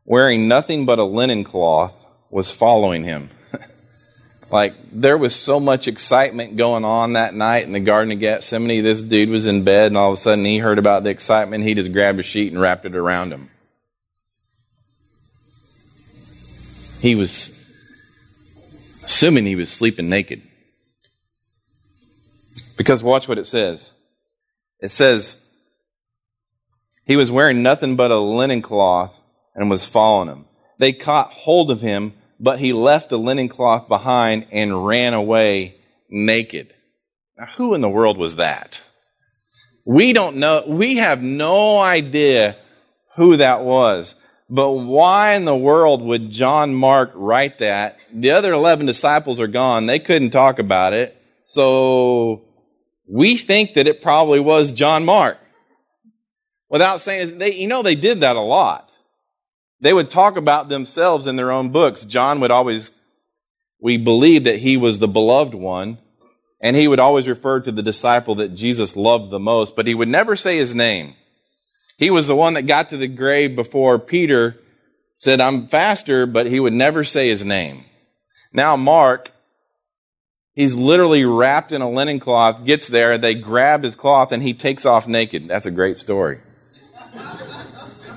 wearing 0.05 0.47
nothing 0.47 0.85
but 0.85 0.99
a 0.99 1.03
linen 1.03 1.43
cloth, 1.43 1.93
was 2.29 2.51
following 2.51 3.03
him. 3.03 3.29
Like, 4.51 4.75
there 4.91 5.17
was 5.17 5.33
so 5.33 5.61
much 5.61 5.87
excitement 5.87 6.57
going 6.57 6.83
on 6.83 7.13
that 7.13 7.33
night 7.33 7.63
in 7.63 7.71
the 7.71 7.79
Garden 7.79 8.11
of 8.11 8.19
Gethsemane. 8.19 8.83
This 8.83 9.01
dude 9.01 9.29
was 9.29 9.45
in 9.45 9.63
bed, 9.63 9.87
and 9.87 9.97
all 9.97 10.11
of 10.11 10.17
a 10.17 10.21
sudden 10.21 10.43
he 10.43 10.57
heard 10.57 10.77
about 10.77 11.03
the 11.03 11.09
excitement. 11.09 11.63
He 11.63 11.73
just 11.73 11.93
grabbed 11.93 12.19
a 12.19 12.23
sheet 12.23 12.51
and 12.51 12.59
wrapped 12.59 12.85
it 12.85 12.95
around 12.95 13.31
him. 13.31 13.49
He 16.99 17.15
was 17.15 17.57
assuming 19.03 19.45
he 19.45 19.55
was 19.55 19.71
sleeping 19.71 20.09
naked. 20.09 20.43
Because 22.77 23.01
watch 23.01 23.29
what 23.29 23.37
it 23.37 23.47
says. 23.47 23.91
It 24.81 24.89
says, 24.89 25.37
he 27.05 27.15
was 27.15 27.31
wearing 27.31 27.63
nothing 27.63 27.95
but 27.95 28.11
a 28.11 28.19
linen 28.19 28.61
cloth 28.61 29.15
and 29.55 29.69
was 29.69 29.85
following 29.85 30.27
him. 30.27 30.45
They 30.77 30.91
caught 30.91 31.31
hold 31.31 31.71
of 31.71 31.79
him 31.79 32.15
but 32.41 32.59
he 32.59 32.73
left 32.73 33.09
the 33.09 33.19
linen 33.19 33.47
cloth 33.47 33.87
behind 33.87 34.47
and 34.51 34.85
ran 34.85 35.13
away 35.13 35.75
naked. 36.09 36.73
Now, 37.37 37.45
who 37.55 37.75
in 37.75 37.81
the 37.81 37.89
world 37.89 38.17
was 38.17 38.37
that? 38.37 38.81
We 39.85 40.11
don't 40.11 40.37
know. 40.37 40.63
We 40.67 40.97
have 40.97 41.21
no 41.21 41.77
idea 41.77 42.57
who 43.15 43.37
that 43.37 43.61
was. 43.61 44.15
But 44.49 44.71
why 44.71 45.35
in 45.35 45.45
the 45.45 45.55
world 45.55 46.01
would 46.01 46.31
John 46.31 46.73
Mark 46.73 47.11
write 47.13 47.59
that? 47.59 47.97
The 48.13 48.31
other 48.31 48.51
11 48.51 48.87
disciples 48.87 49.39
are 49.39 49.47
gone. 49.47 49.85
They 49.85 49.99
couldn't 49.99 50.31
talk 50.31 50.59
about 50.59 50.93
it. 50.93 51.15
So 51.45 52.41
we 53.07 53.37
think 53.37 53.75
that 53.75 53.87
it 53.87 54.01
probably 54.01 54.39
was 54.39 54.71
John 54.71 55.05
Mark. 55.05 55.37
Without 56.69 57.01
saying, 57.01 57.37
they, 57.37 57.53
you 57.53 57.67
know, 57.67 57.83
they 57.83 57.95
did 57.95 58.21
that 58.21 58.35
a 58.35 58.41
lot 58.41 58.90
they 59.81 59.93
would 59.93 60.09
talk 60.09 60.37
about 60.37 60.69
themselves 60.69 61.27
in 61.27 61.35
their 61.35 61.51
own 61.51 61.71
books. 61.71 62.05
John 62.05 62.39
would 62.39 62.51
always, 62.51 62.91
we 63.81 63.97
believe 63.97 64.43
that 64.43 64.59
he 64.59 64.77
was 64.77 64.99
the 64.99 65.07
beloved 65.07 65.55
one, 65.55 65.97
And 66.61 66.75
he 66.75 66.87
would 66.87 66.99
always 66.99 67.27
refer 67.27 67.59
to 67.59 67.71
the 67.71 67.81
disciple 67.81 68.35
that 68.35 68.53
Jesus 68.53 68.95
loved 68.95 69.31
the 69.31 69.39
most, 69.39 69.75
but 69.75 69.87
he 69.87 69.95
would 69.95 70.07
never 70.07 70.35
say 70.35 70.57
his 70.57 70.75
name. 70.75 71.15
He 71.97 72.11
was 72.11 72.27
the 72.27 72.35
one 72.35 72.53
that 72.53 72.67
got 72.67 72.89
to 72.89 72.97
the 72.97 73.07
grave 73.07 73.55
before 73.55 73.97
Peter 73.97 74.57
said, 75.17 75.41
I'm 75.41 75.67
faster, 75.67 76.25
but 76.25 76.45
he 76.45 76.59
would 76.59 76.73
never 76.73 77.03
say 77.03 77.29
his 77.29 77.43
name. 77.43 77.83
Now, 78.53 78.75
Mark, 78.75 79.31
he's 80.53 80.75
literally 80.75 81.25
wrapped 81.25 81.71
in 81.71 81.81
a 81.81 81.89
linen 81.89 82.19
cloth, 82.19 82.63
gets 82.65 82.87
there, 82.87 83.17
they 83.17 83.33
grab 83.33 83.83
his 83.83 83.95
cloth, 83.95 84.31
and 84.31 84.43
he 84.43 84.53
takes 84.53 84.85
off 84.85 85.07
naked. 85.07 85.47
That's 85.47 85.65
a 85.65 85.71
great 85.71 85.97
story. 85.97 86.39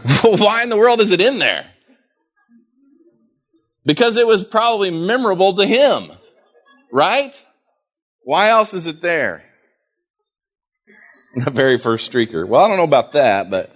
Why 0.22 0.62
in 0.62 0.68
the 0.68 0.76
world 0.76 1.00
is 1.00 1.10
it 1.10 1.20
in 1.20 1.38
there? 1.38 1.66
Because 3.86 4.16
it 4.16 4.26
was 4.26 4.44
probably 4.44 4.90
memorable 4.90 5.56
to 5.56 5.66
him, 5.66 6.10
right? 6.90 7.34
Why 8.22 8.48
else 8.48 8.74
is 8.74 8.86
it 8.86 9.00
there? 9.00 9.44
The 11.36 11.50
very 11.50 11.78
first 11.78 12.12
streaker. 12.12 12.46
Well, 12.46 12.64
I 12.64 12.68
don't 12.68 12.76
know 12.76 12.84
about 12.84 13.14
that, 13.14 13.50
but 13.50 13.74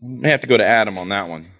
we 0.00 0.26
have 0.30 0.40
to 0.40 0.46
go 0.46 0.56
to 0.56 0.64
Adam 0.64 0.96
on 0.96 1.10
that 1.10 1.28
one. 1.28 1.50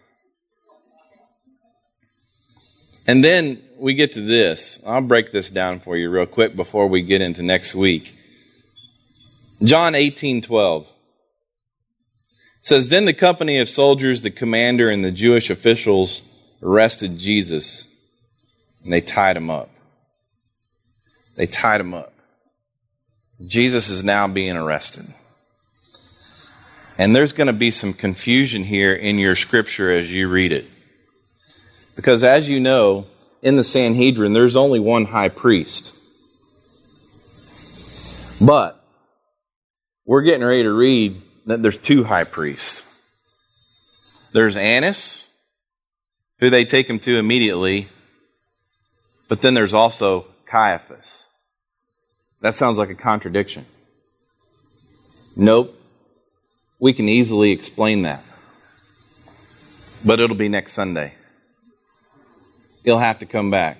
And 3.06 3.22
then 3.22 3.62
we 3.78 3.92
get 3.92 4.12
to 4.12 4.22
this. 4.22 4.80
I'll 4.86 5.02
break 5.02 5.32
this 5.32 5.50
down 5.50 5.80
for 5.80 5.98
you 5.98 6.08
real 6.08 6.24
quick 6.24 6.56
before 6.56 6.88
we 6.88 7.02
get 7.02 7.20
into 7.20 7.42
next 7.42 7.74
week. 7.74 8.16
John 9.62 9.94
18 9.94 10.40
12 10.40 10.86
says, 12.66 12.88
Then 12.88 13.04
the 13.04 13.14
company 13.14 13.60
of 13.60 13.68
soldiers, 13.68 14.22
the 14.22 14.30
commander, 14.30 14.90
and 14.90 15.04
the 15.04 15.12
Jewish 15.12 15.50
officials 15.50 16.22
arrested 16.60 17.16
Jesus, 17.16 17.86
and 18.82 18.92
they 18.92 19.00
tied 19.00 19.36
him 19.36 19.50
up. 19.50 19.70
They 21.36 21.46
tied 21.46 21.80
him 21.80 21.94
up. 21.94 22.12
Jesus 23.46 23.88
is 23.88 24.02
now 24.02 24.26
being 24.26 24.56
arrested. 24.56 25.06
And 26.98 27.14
there's 27.14 27.32
going 27.32 27.46
to 27.46 27.52
be 27.52 27.70
some 27.70 27.92
confusion 27.92 28.64
here 28.64 28.94
in 28.94 29.20
your 29.20 29.36
scripture 29.36 29.92
as 29.92 30.10
you 30.10 30.28
read 30.28 30.50
it. 30.50 30.66
Because 31.94 32.24
as 32.24 32.48
you 32.48 32.58
know, 32.58 33.06
in 33.42 33.54
the 33.54 33.64
Sanhedrin, 33.64 34.32
there's 34.32 34.56
only 34.56 34.80
one 34.80 35.04
high 35.04 35.28
priest. 35.28 35.94
But 38.40 38.82
we're 40.04 40.22
getting 40.22 40.44
ready 40.44 40.64
to 40.64 40.72
read 40.72 41.22
there's 41.46 41.78
two 41.78 42.04
high 42.04 42.24
priests. 42.24 42.84
There's 44.32 44.56
Annas, 44.56 45.28
who 46.40 46.50
they 46.50 46.64
take 46.64 46.90
him 46.90 46.98
to 47.00 47.18
immediately, 47.18 47.88
but 49.28 49.40
then 49.40 49.54
there's 49.54 49.72
also 49.72 50.26
Caiaphas. 50.46 51.26
That 52.40 52.56
sounds 52.56 52.78
like 52.78 52.90
a 52.90 52.94
contradiction. 52.94 53.64
Nope. 55.36 55.74
We 56.78 56.92
can 56.92 57.08
easily 57.08 57.52
explain 57.52 58.02
that. 58.02 58.22
But 60.04 60.20
it'll 60.20 60.36
be 60.36 60.48
next 60.48 60.74
Sunday. 60.74 61.14
You'll 62.84 62.98
have 62.98 63.20
to 63.20 63.26
come 63.26 63.50
back. 63.50 63.78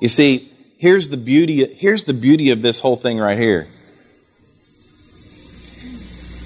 You 0.00 0.08
see, 0.08 0.50
here's 0.78 1.08
the 1.08 1.16
beauty 1.16 1.74
here's 1.78 2.04
the 2.04 2.12
beauty 2.12 2.50
of 2.50 2.60
this 2.60 2.80
whole 2.80 2.96
thing 2.96 3.18
right 3.18 3.38
here. 3.38 3.68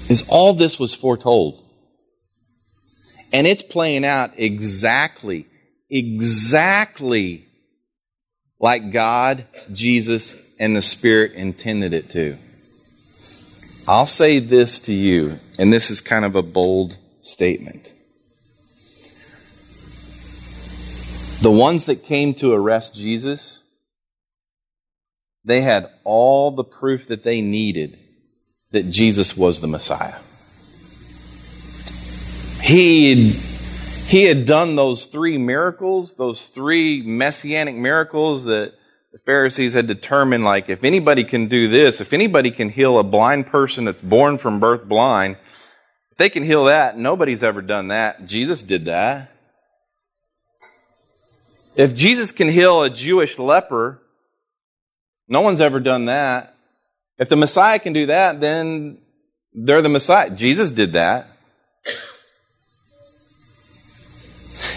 Is 0.09 0.27
all 0.27 0.53
this 0.53 0.79
was 0.79 0.95
foretold. 0.95 1.63
And 3.31 3.45
it's 3.45 3.61
playing 3.61 4.05
out 4.05 4.31
exactly 4.37 5.45
exactly 5.89 7.47
like 8.59 8.91
God, 8.91 9.45
Jesus, 9.71 10.35
and 10.59 10.75
the 10.75 10.81
Spirit 10.81 11.33
intended 11.33 11.93
it 11.93 12.09
to. 12.11 12.37
I'll 13.87 14.07
say 14.07 14.39
this 14.39 14.79
to 14.81 14.93
you, 14.93 15.39
and 15.57 15.73
this 15.73 15.89
is 15.89 16.01
kind 16.01 16.25
of 16.25 16.35
a 16.35 16.43
bold 16.43 16.97
statement. 17.21 17.93
The 21.41 21.51
ones 21.51 21.85
that 21.85 22.03
came 22.03 22.33
to 22.35 22.51
arrest 22.51 22.95
Jesus, 22.95 23.63
they 25.45 25.61
had 25.61 25.89
all 26.03 26.51
the 26.51 26.65
proof 26.65 27.07
that 27.07 27.23
they 27.23 27.41
needed 27.41 27.97
that 28.71 28.89
Jesus 28.89 29.35
was 29.35 29.61
the 29.61 29.67
Messiah. 29.67 30.15
He 32.61 33.31
he 34.09 34.23
had 34.23 34.45
done 34.45 34.75
those 34.75 35.05
three 35.05 35.37
miracles, 35.37 36.15
those 36.15 36.47
three 36.47 37.01
messianic 37.03 37.75
miracles 37.75 38.45
that 38.45 38.73
the 39.11 39.19
Pharisees 39.19 39.73
had 39.73 39.87
determined 39.87 40.43
like 40.43 40.69
if 40.69 40.83
anybody 40.83 41.23
can 41.23 41.47
do 41.47 41.69
this, 41.69 42.01
if 42.01 42.13
anybody 42.13 42.51
can 42.51 42.69
heal 42.69 42.99
a 42.99 43.03
blind 43.03 43.47
person 43.47 43.85
that's 43.85 44.01
born 44.01 44.37
from 44.37 44.59
birth 44.59 44.87
blind, 44.87 45.37
if 46.11 46.17
they 46.17 46.29
can 46.29 46.43
heal 46.43 46.65
that, 46.65 46.97
nobody's 46.97 47.43
ever 47.43 47.61
done 47.61 47.89
that. 47.89 48.25
Jesus 48.25 48.61
did 48.61 48.85
that. 48.85 49.31
If 51.75 51.95
Jesus 51.95 52.31
can 52.31 52.49
heal 52.49 52.83
a 52.83 52.89
Jewish 52.89 53.39
leper, 53.39 54.01
no 55.27 55.41
one's 55.41 55.61
ever 55.61 55.79
done 55.79 56.05
that. 56.05 56.55
If 57.19 57.27
the 57.27 57.35
Messiah 57.35 57.79
can 57.79 57.93
do 57.93 58.05
that, 58.07 58.39
then 58.39 58.97
they're 59.53 59.81
the 59.81 59.89
Messiah. 59.89 60.29
Jesus 60.29 60.71
did 60.71 60.93
that. 60.93 61.27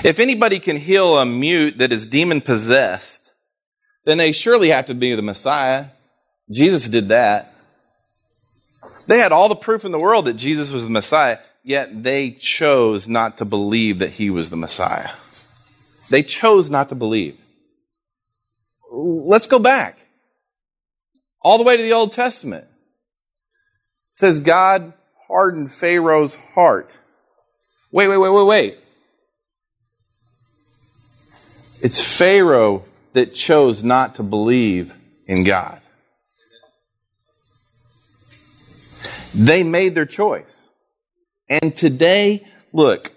If 0.05 0.19
anybody 0.19 0.59
can 0.59 0.77
heal 0.77 1.17
a 1.17 1.25
mute 1.25 1.79
that 1.79 1.93
is 1.93 2.07
demon 2.07 2.41
possessed, 2.41 3.35
then 4.05 4.19
they 4.19 4.33
surely 4.33 4.71
have 4.71 4.87
to 4.87 4.95
be 4.95 5.15
the 5.15 5.23
Messiah. 5.23 5.87
Jesus 6.51 6.89
did 6.89 7.11
that. 7.11 7.55
They 9.07 9.19
had 9.19 9.31
all 9.31 9.49
the 9.49 9.55
proof 9.55 9.85
in 9.85 9.93
the 9.93 9.99
world 9.99 10.27
that 10.27 10.37
Jesus 10.37 10.71
was 10.71 10.85
the 10.85 10.91
Messiah, 10.91 11.39
yet 11.63 12.03
they 12.03 12.33
chose 12.33 13.07
not 13.07 13.39
to 13.39 13.45
believe 13.45 14.01
that 14.01 14.11
he 14.11 14.31
was 14.31 14.51
the 14.51 14.57
Messiah. 14.57 15.11
They 16.11 16.25
chose 16.25 16.69
not 16.69 16.89
to 16.89 16.97
believe. 16.97 17.39
Let's 18.91 19.47
go 19.47 19.61
back. 19.61 19.99
All 21.43 21.59
the 21.59 21.65
way 21.65 21.77
to 21.77 21.83
the 21.83 21.93
Old 21.93 22.13
Testament. 22.13 22.65
It 22.65 24.19
says 24.19 24.41
God 24.41 24.93
hardened 25.29 25.75
Pharaoh's 25.75 26.37
heart. 26.55 26.91
Wait, 27.91 28.09
wait, 28.09 28.19
wait, 28.19 28.31
wait, 28.31 28.47
wait. 28.47 28.79
It's 31.83 32.01
Pharaoh 32.01 32.85
that 33.13 33.35
chose 33.35 33.83
not 33.83 34.17
to 34.17 34.23
believe 34.23 34.93
in 35.27 35.45
God. 35.45 35.81
They 39.35 39.63
made 39.63 39.95
their 39.95 40.07
choice. 40.07 40.69
And 41.49 41.77
today, 41.77 42.47
look, 42.73 43.13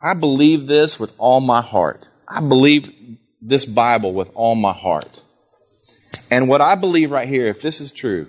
I 0.00 0.14
believe 0.14 0.66
this 0.66 0.98
with 0.98 1.12
all 1.18 1.40
my 1.40 1.60
heart. 1.60 2.08
I 2.26 2.40
believe 2.40 2.90
this 3.40 3.64
Bible 3.64 4.12
with 4.12 4.28
all 4.34 4.54
my 4.54 4.72
heart. 4.72 5.08
And 6.30 6.48
what 6.48 6.60
I 6.60 6.74
believe 6.74 7.10
right 7.10 7.28
here, 7.28 7.48
if 7.48 7.60
this 7.60 7.80
is 7.80 7.92
true, 7.92 8.28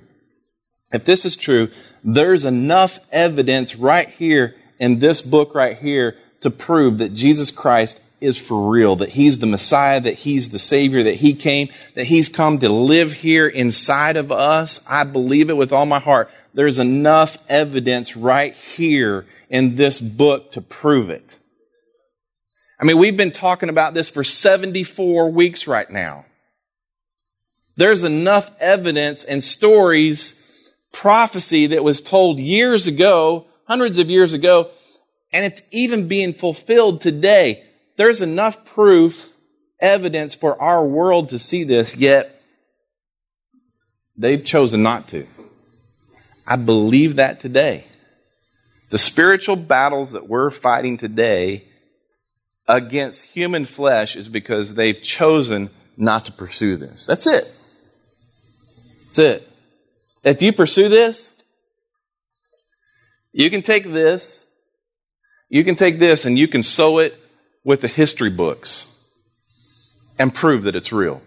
if 0.92 1.06
this 1.06 1.26
is 1.26 1.36
true, 1.36 1.70
there's 2.04 2.46
enough 2.46 3.00
evidence 3.12 3.76
right 3.76 4.10
here 4.10 4.56
in 4.80 5.00
this 5.00 5.22
book 5.22 5.54
right 5.54 5.78
here 5.78 6.16
to 6.42 6.50
prove 6.50 7.00
that 7.00 7.14
Jesus 7.14 7.52
Christ 7.52 8.00
is 8.22 8.38
for 8.38 8.70
real, 8.70 8.98
that 8.98 9.10
He's 9.10 9.40
the 9.40 9.46
Messiah, 9.46 10.00
that 10.02 10.16
He's 10.16 10.50
the 10.50 10.60
Savior, 10.60 11.04
that 11.04 11.16
He 11.16 11.34
came, 11.34 11.70
that 11.96 12.06
He's 12.06 12.30
come 12.30 12.60
to 12.60 12.70
live 12.70 13.14
here 13.14 13.48
inside 13.48 14.18
of 14.18 14.32
us. 14.32 14.82
I 14.88 15.04
believe 15.04 15.50
it 15.50 15.58
with 15.58 15.72
all 15.72 15.86
my 15.86 16.00
heart. 16.00 16.30
There's 16.54 16.80
enough 16.80 17.38
evidence 17.48 18.18
right 18.18 18.54
here 18.54 19.26
in 19.50 19.76
this 19.76 20.00
book 20.00 20.54
to 20.54 20.62
prove 20.62 21.10
it. 21.10 21.40
I 22.80 22.86
mean, 22.86 22.98
we've 22.98 23.18
been 23.18 23.32
talking 23.32 23.70
about 23.70 23.94
this 23.94 24.10
for 24.10 24.24
74 24.24 25.32
weeks 25.32 25.68
right 25.68 25.90
now. 25.90 26.26
There's 27.80 28.04
enough 28.04 28.52
evidence 28.60 29.24
and 29.24 29.42
stories, 29.42 30.36
prophecy 30.92 31.68
that 31.68 31.82
was 31.82 32.02
told 32.02 32.38
years 32.38 32.88
ago, 32.88 33.46
hundreds 33.70 34.00
of 34.00 34.10
years 34.10 34.34
ago, 34.34 34.72
and 35.32 35.46
it's 35.46 35.62
even 35.72 36.10
being 36.10 36.34
fulfilled 36.34 37.00
today. 37.00 37.64
There's 37.96 38.22
enough 38.22 38.66
proof, 38.66 39.32
evidence 39.80 40.36
for 40.36 40.62
our 40.62 40.86
world 40.86 41.30
to 41.30 41.40
see 41.40 41.64
this, 41.64 41.96
yet 41.96 42.42
they've 44.18 44.44
chosen 44.44 44.84
not 44.84 45.08
to. 45.10 45.26
I 46.46 46.58
believe 46.58 47.16
that 47.16 47.40
today. 47.40 47.86
The 48.90 48.98
spiritual 48.98 49.56
battles 49.56 50.12
that 50.12 50.28
we're 50.28 50.52
fighting 50.52 50.98
today 50.98 51.64
against 52.68 53.24
human 53.24 53.64
flesh 53.64 54.18
is 54.18 54.28
because 54.28 54.74
they've 54.74 55.02
chosen 55.02 55.70
not 55.96 56.26
to 56.26 56.34
pursue 56.34 56.76
this. 56.76 57.06
That's 57.06 57.26
it. 57.26 57.56
That's 59.10 59.20
it. 59.20 59.52
If 60.24 60.42
you 60.42 60.54
pursue 60.54 60.90
this, 60.90 61.32
you 63.32 63.50
can 63.50 63.62
take 63.62 63.84
this, 63.84 64.46
you 65.50 65.64
can 65.64 65.76
take 65.76 66.00
this 66.00 66.26
and 66.26 66.38
you 66.38 66.48
can 66.48 66.62
sow 66.62 67.00
it 67.00 67.20
with 67.64 67.82
the 67.82 67.88
history 67.88 68.30
books 68.30 68.86
and 70.20 70.34
prove 70.34 70.64
that 70.64 70.76
it's 70.76 70.92
real. 70.92 71.22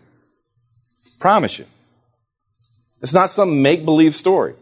Promise 1.19 1.59
you. 1.59 1.67
It's 3.01 3.13
not 3.13 3.31
some 3.31 3.63
make 3.63 3.85
believe 3.85 4.15
story. 4.15 4.55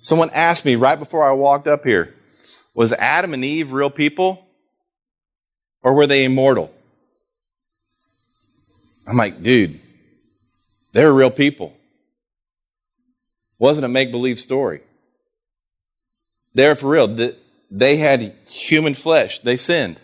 Someone 0.00 0.30
asked 0.30 0.64
me 0.64 0.76
right 0.76 0.98
before 0.98 1.28
I 1.28 1.32
walked 1.32 1.66
up 1.66 1.84
here 1.84 2.14
was 2.74 2.92
Adam 2.92 3.34
and 3.34 3.44
Eve 3.44 3.72
real 3.72 3.90
people? 3.90 4.46
Or 5.82 5.94
were 5.94 6.06
they 6.06 6.24
immortal? 6.24 6.70
I'm 9.06 9.16
like, 9.16 9.42
dude, 9.42 9.80
they 10.96 11.04
were 11.04 11.12
real 11.12 11.30
people. 11.30 11.74
It 11.76 13.58
Wasn't 13.58 13.84
a 13.84 13.88
make 13.88 14.10
believe 14.10 14.40
story. 14.40 14.80
They're 16.54 16.74
for 16.74 16.88
real. 16.88 17.34
They 17.70 17.98
had 17.98 18.34
human 18.48 18.94
flesh. 18.94 19.40
They 19.40 19.58
sinned. 19.58 20.00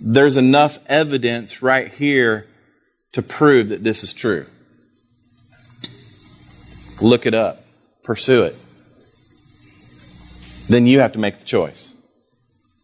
There's 0.00 0.36
enough 0.36 0.76
evidence 0.86 1.62
right 1.62 1.92
here 1.92 2.48
to 3.12 3.22
prove 3.22 3.68
that 3.68 3.84
this 3.84 4.02
is 4.02 4.12
true. 4.12 4.46
Look 7.00 7.26
it 7.26 7.34
up, 7.34 7.64
pursue 8.02 8.42
it. 8.42 8.56
Then 10.68 10.88
you 10.88 10.98
have 10.98 11.12
to 11.12 11.20
make 11.20 11.38
the 11.38 11.44
choice. 11.44 11.94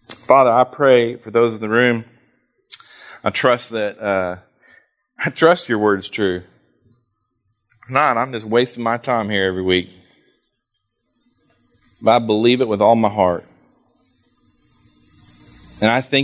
Father, 0.08 0.52
I 0.52 0.62
pray 0.62 1.16
for 1.16 1.32
those 1.32 1.52
in 1.52 1.60
the 1.60 1.68
room. 1.68 2.04
I 3.24 3.30
trust 3.30 3.70
that 3.70 3.98
uh, 3.98 4.36
I 5.18 5.30
trust 5.30 5.68
your 5.68 5.78
word 5.78 6.00
is 6.00 6.08
true. 6.08 6.42
If 7.82 7.90
not, 7.90 8.16
I'm 8.16 8.32
just 8.32 8.46
wasting 8.46 8.82
my 8.82 8.96
time 8.96 9.28
here 9.28 9.46
every 9.46 9.62
week. 9.62 9.90
But 12.00 12.10
I 12.12 12.18
believe 12.18 12.60
it 12.60 12.68
with 12.68 12.80
all 12.80 12.96
my 12.96 13.08
heart. 13.08 13.44
And 15.80 15.90
I 15.90 16.00
think 16.00 16.22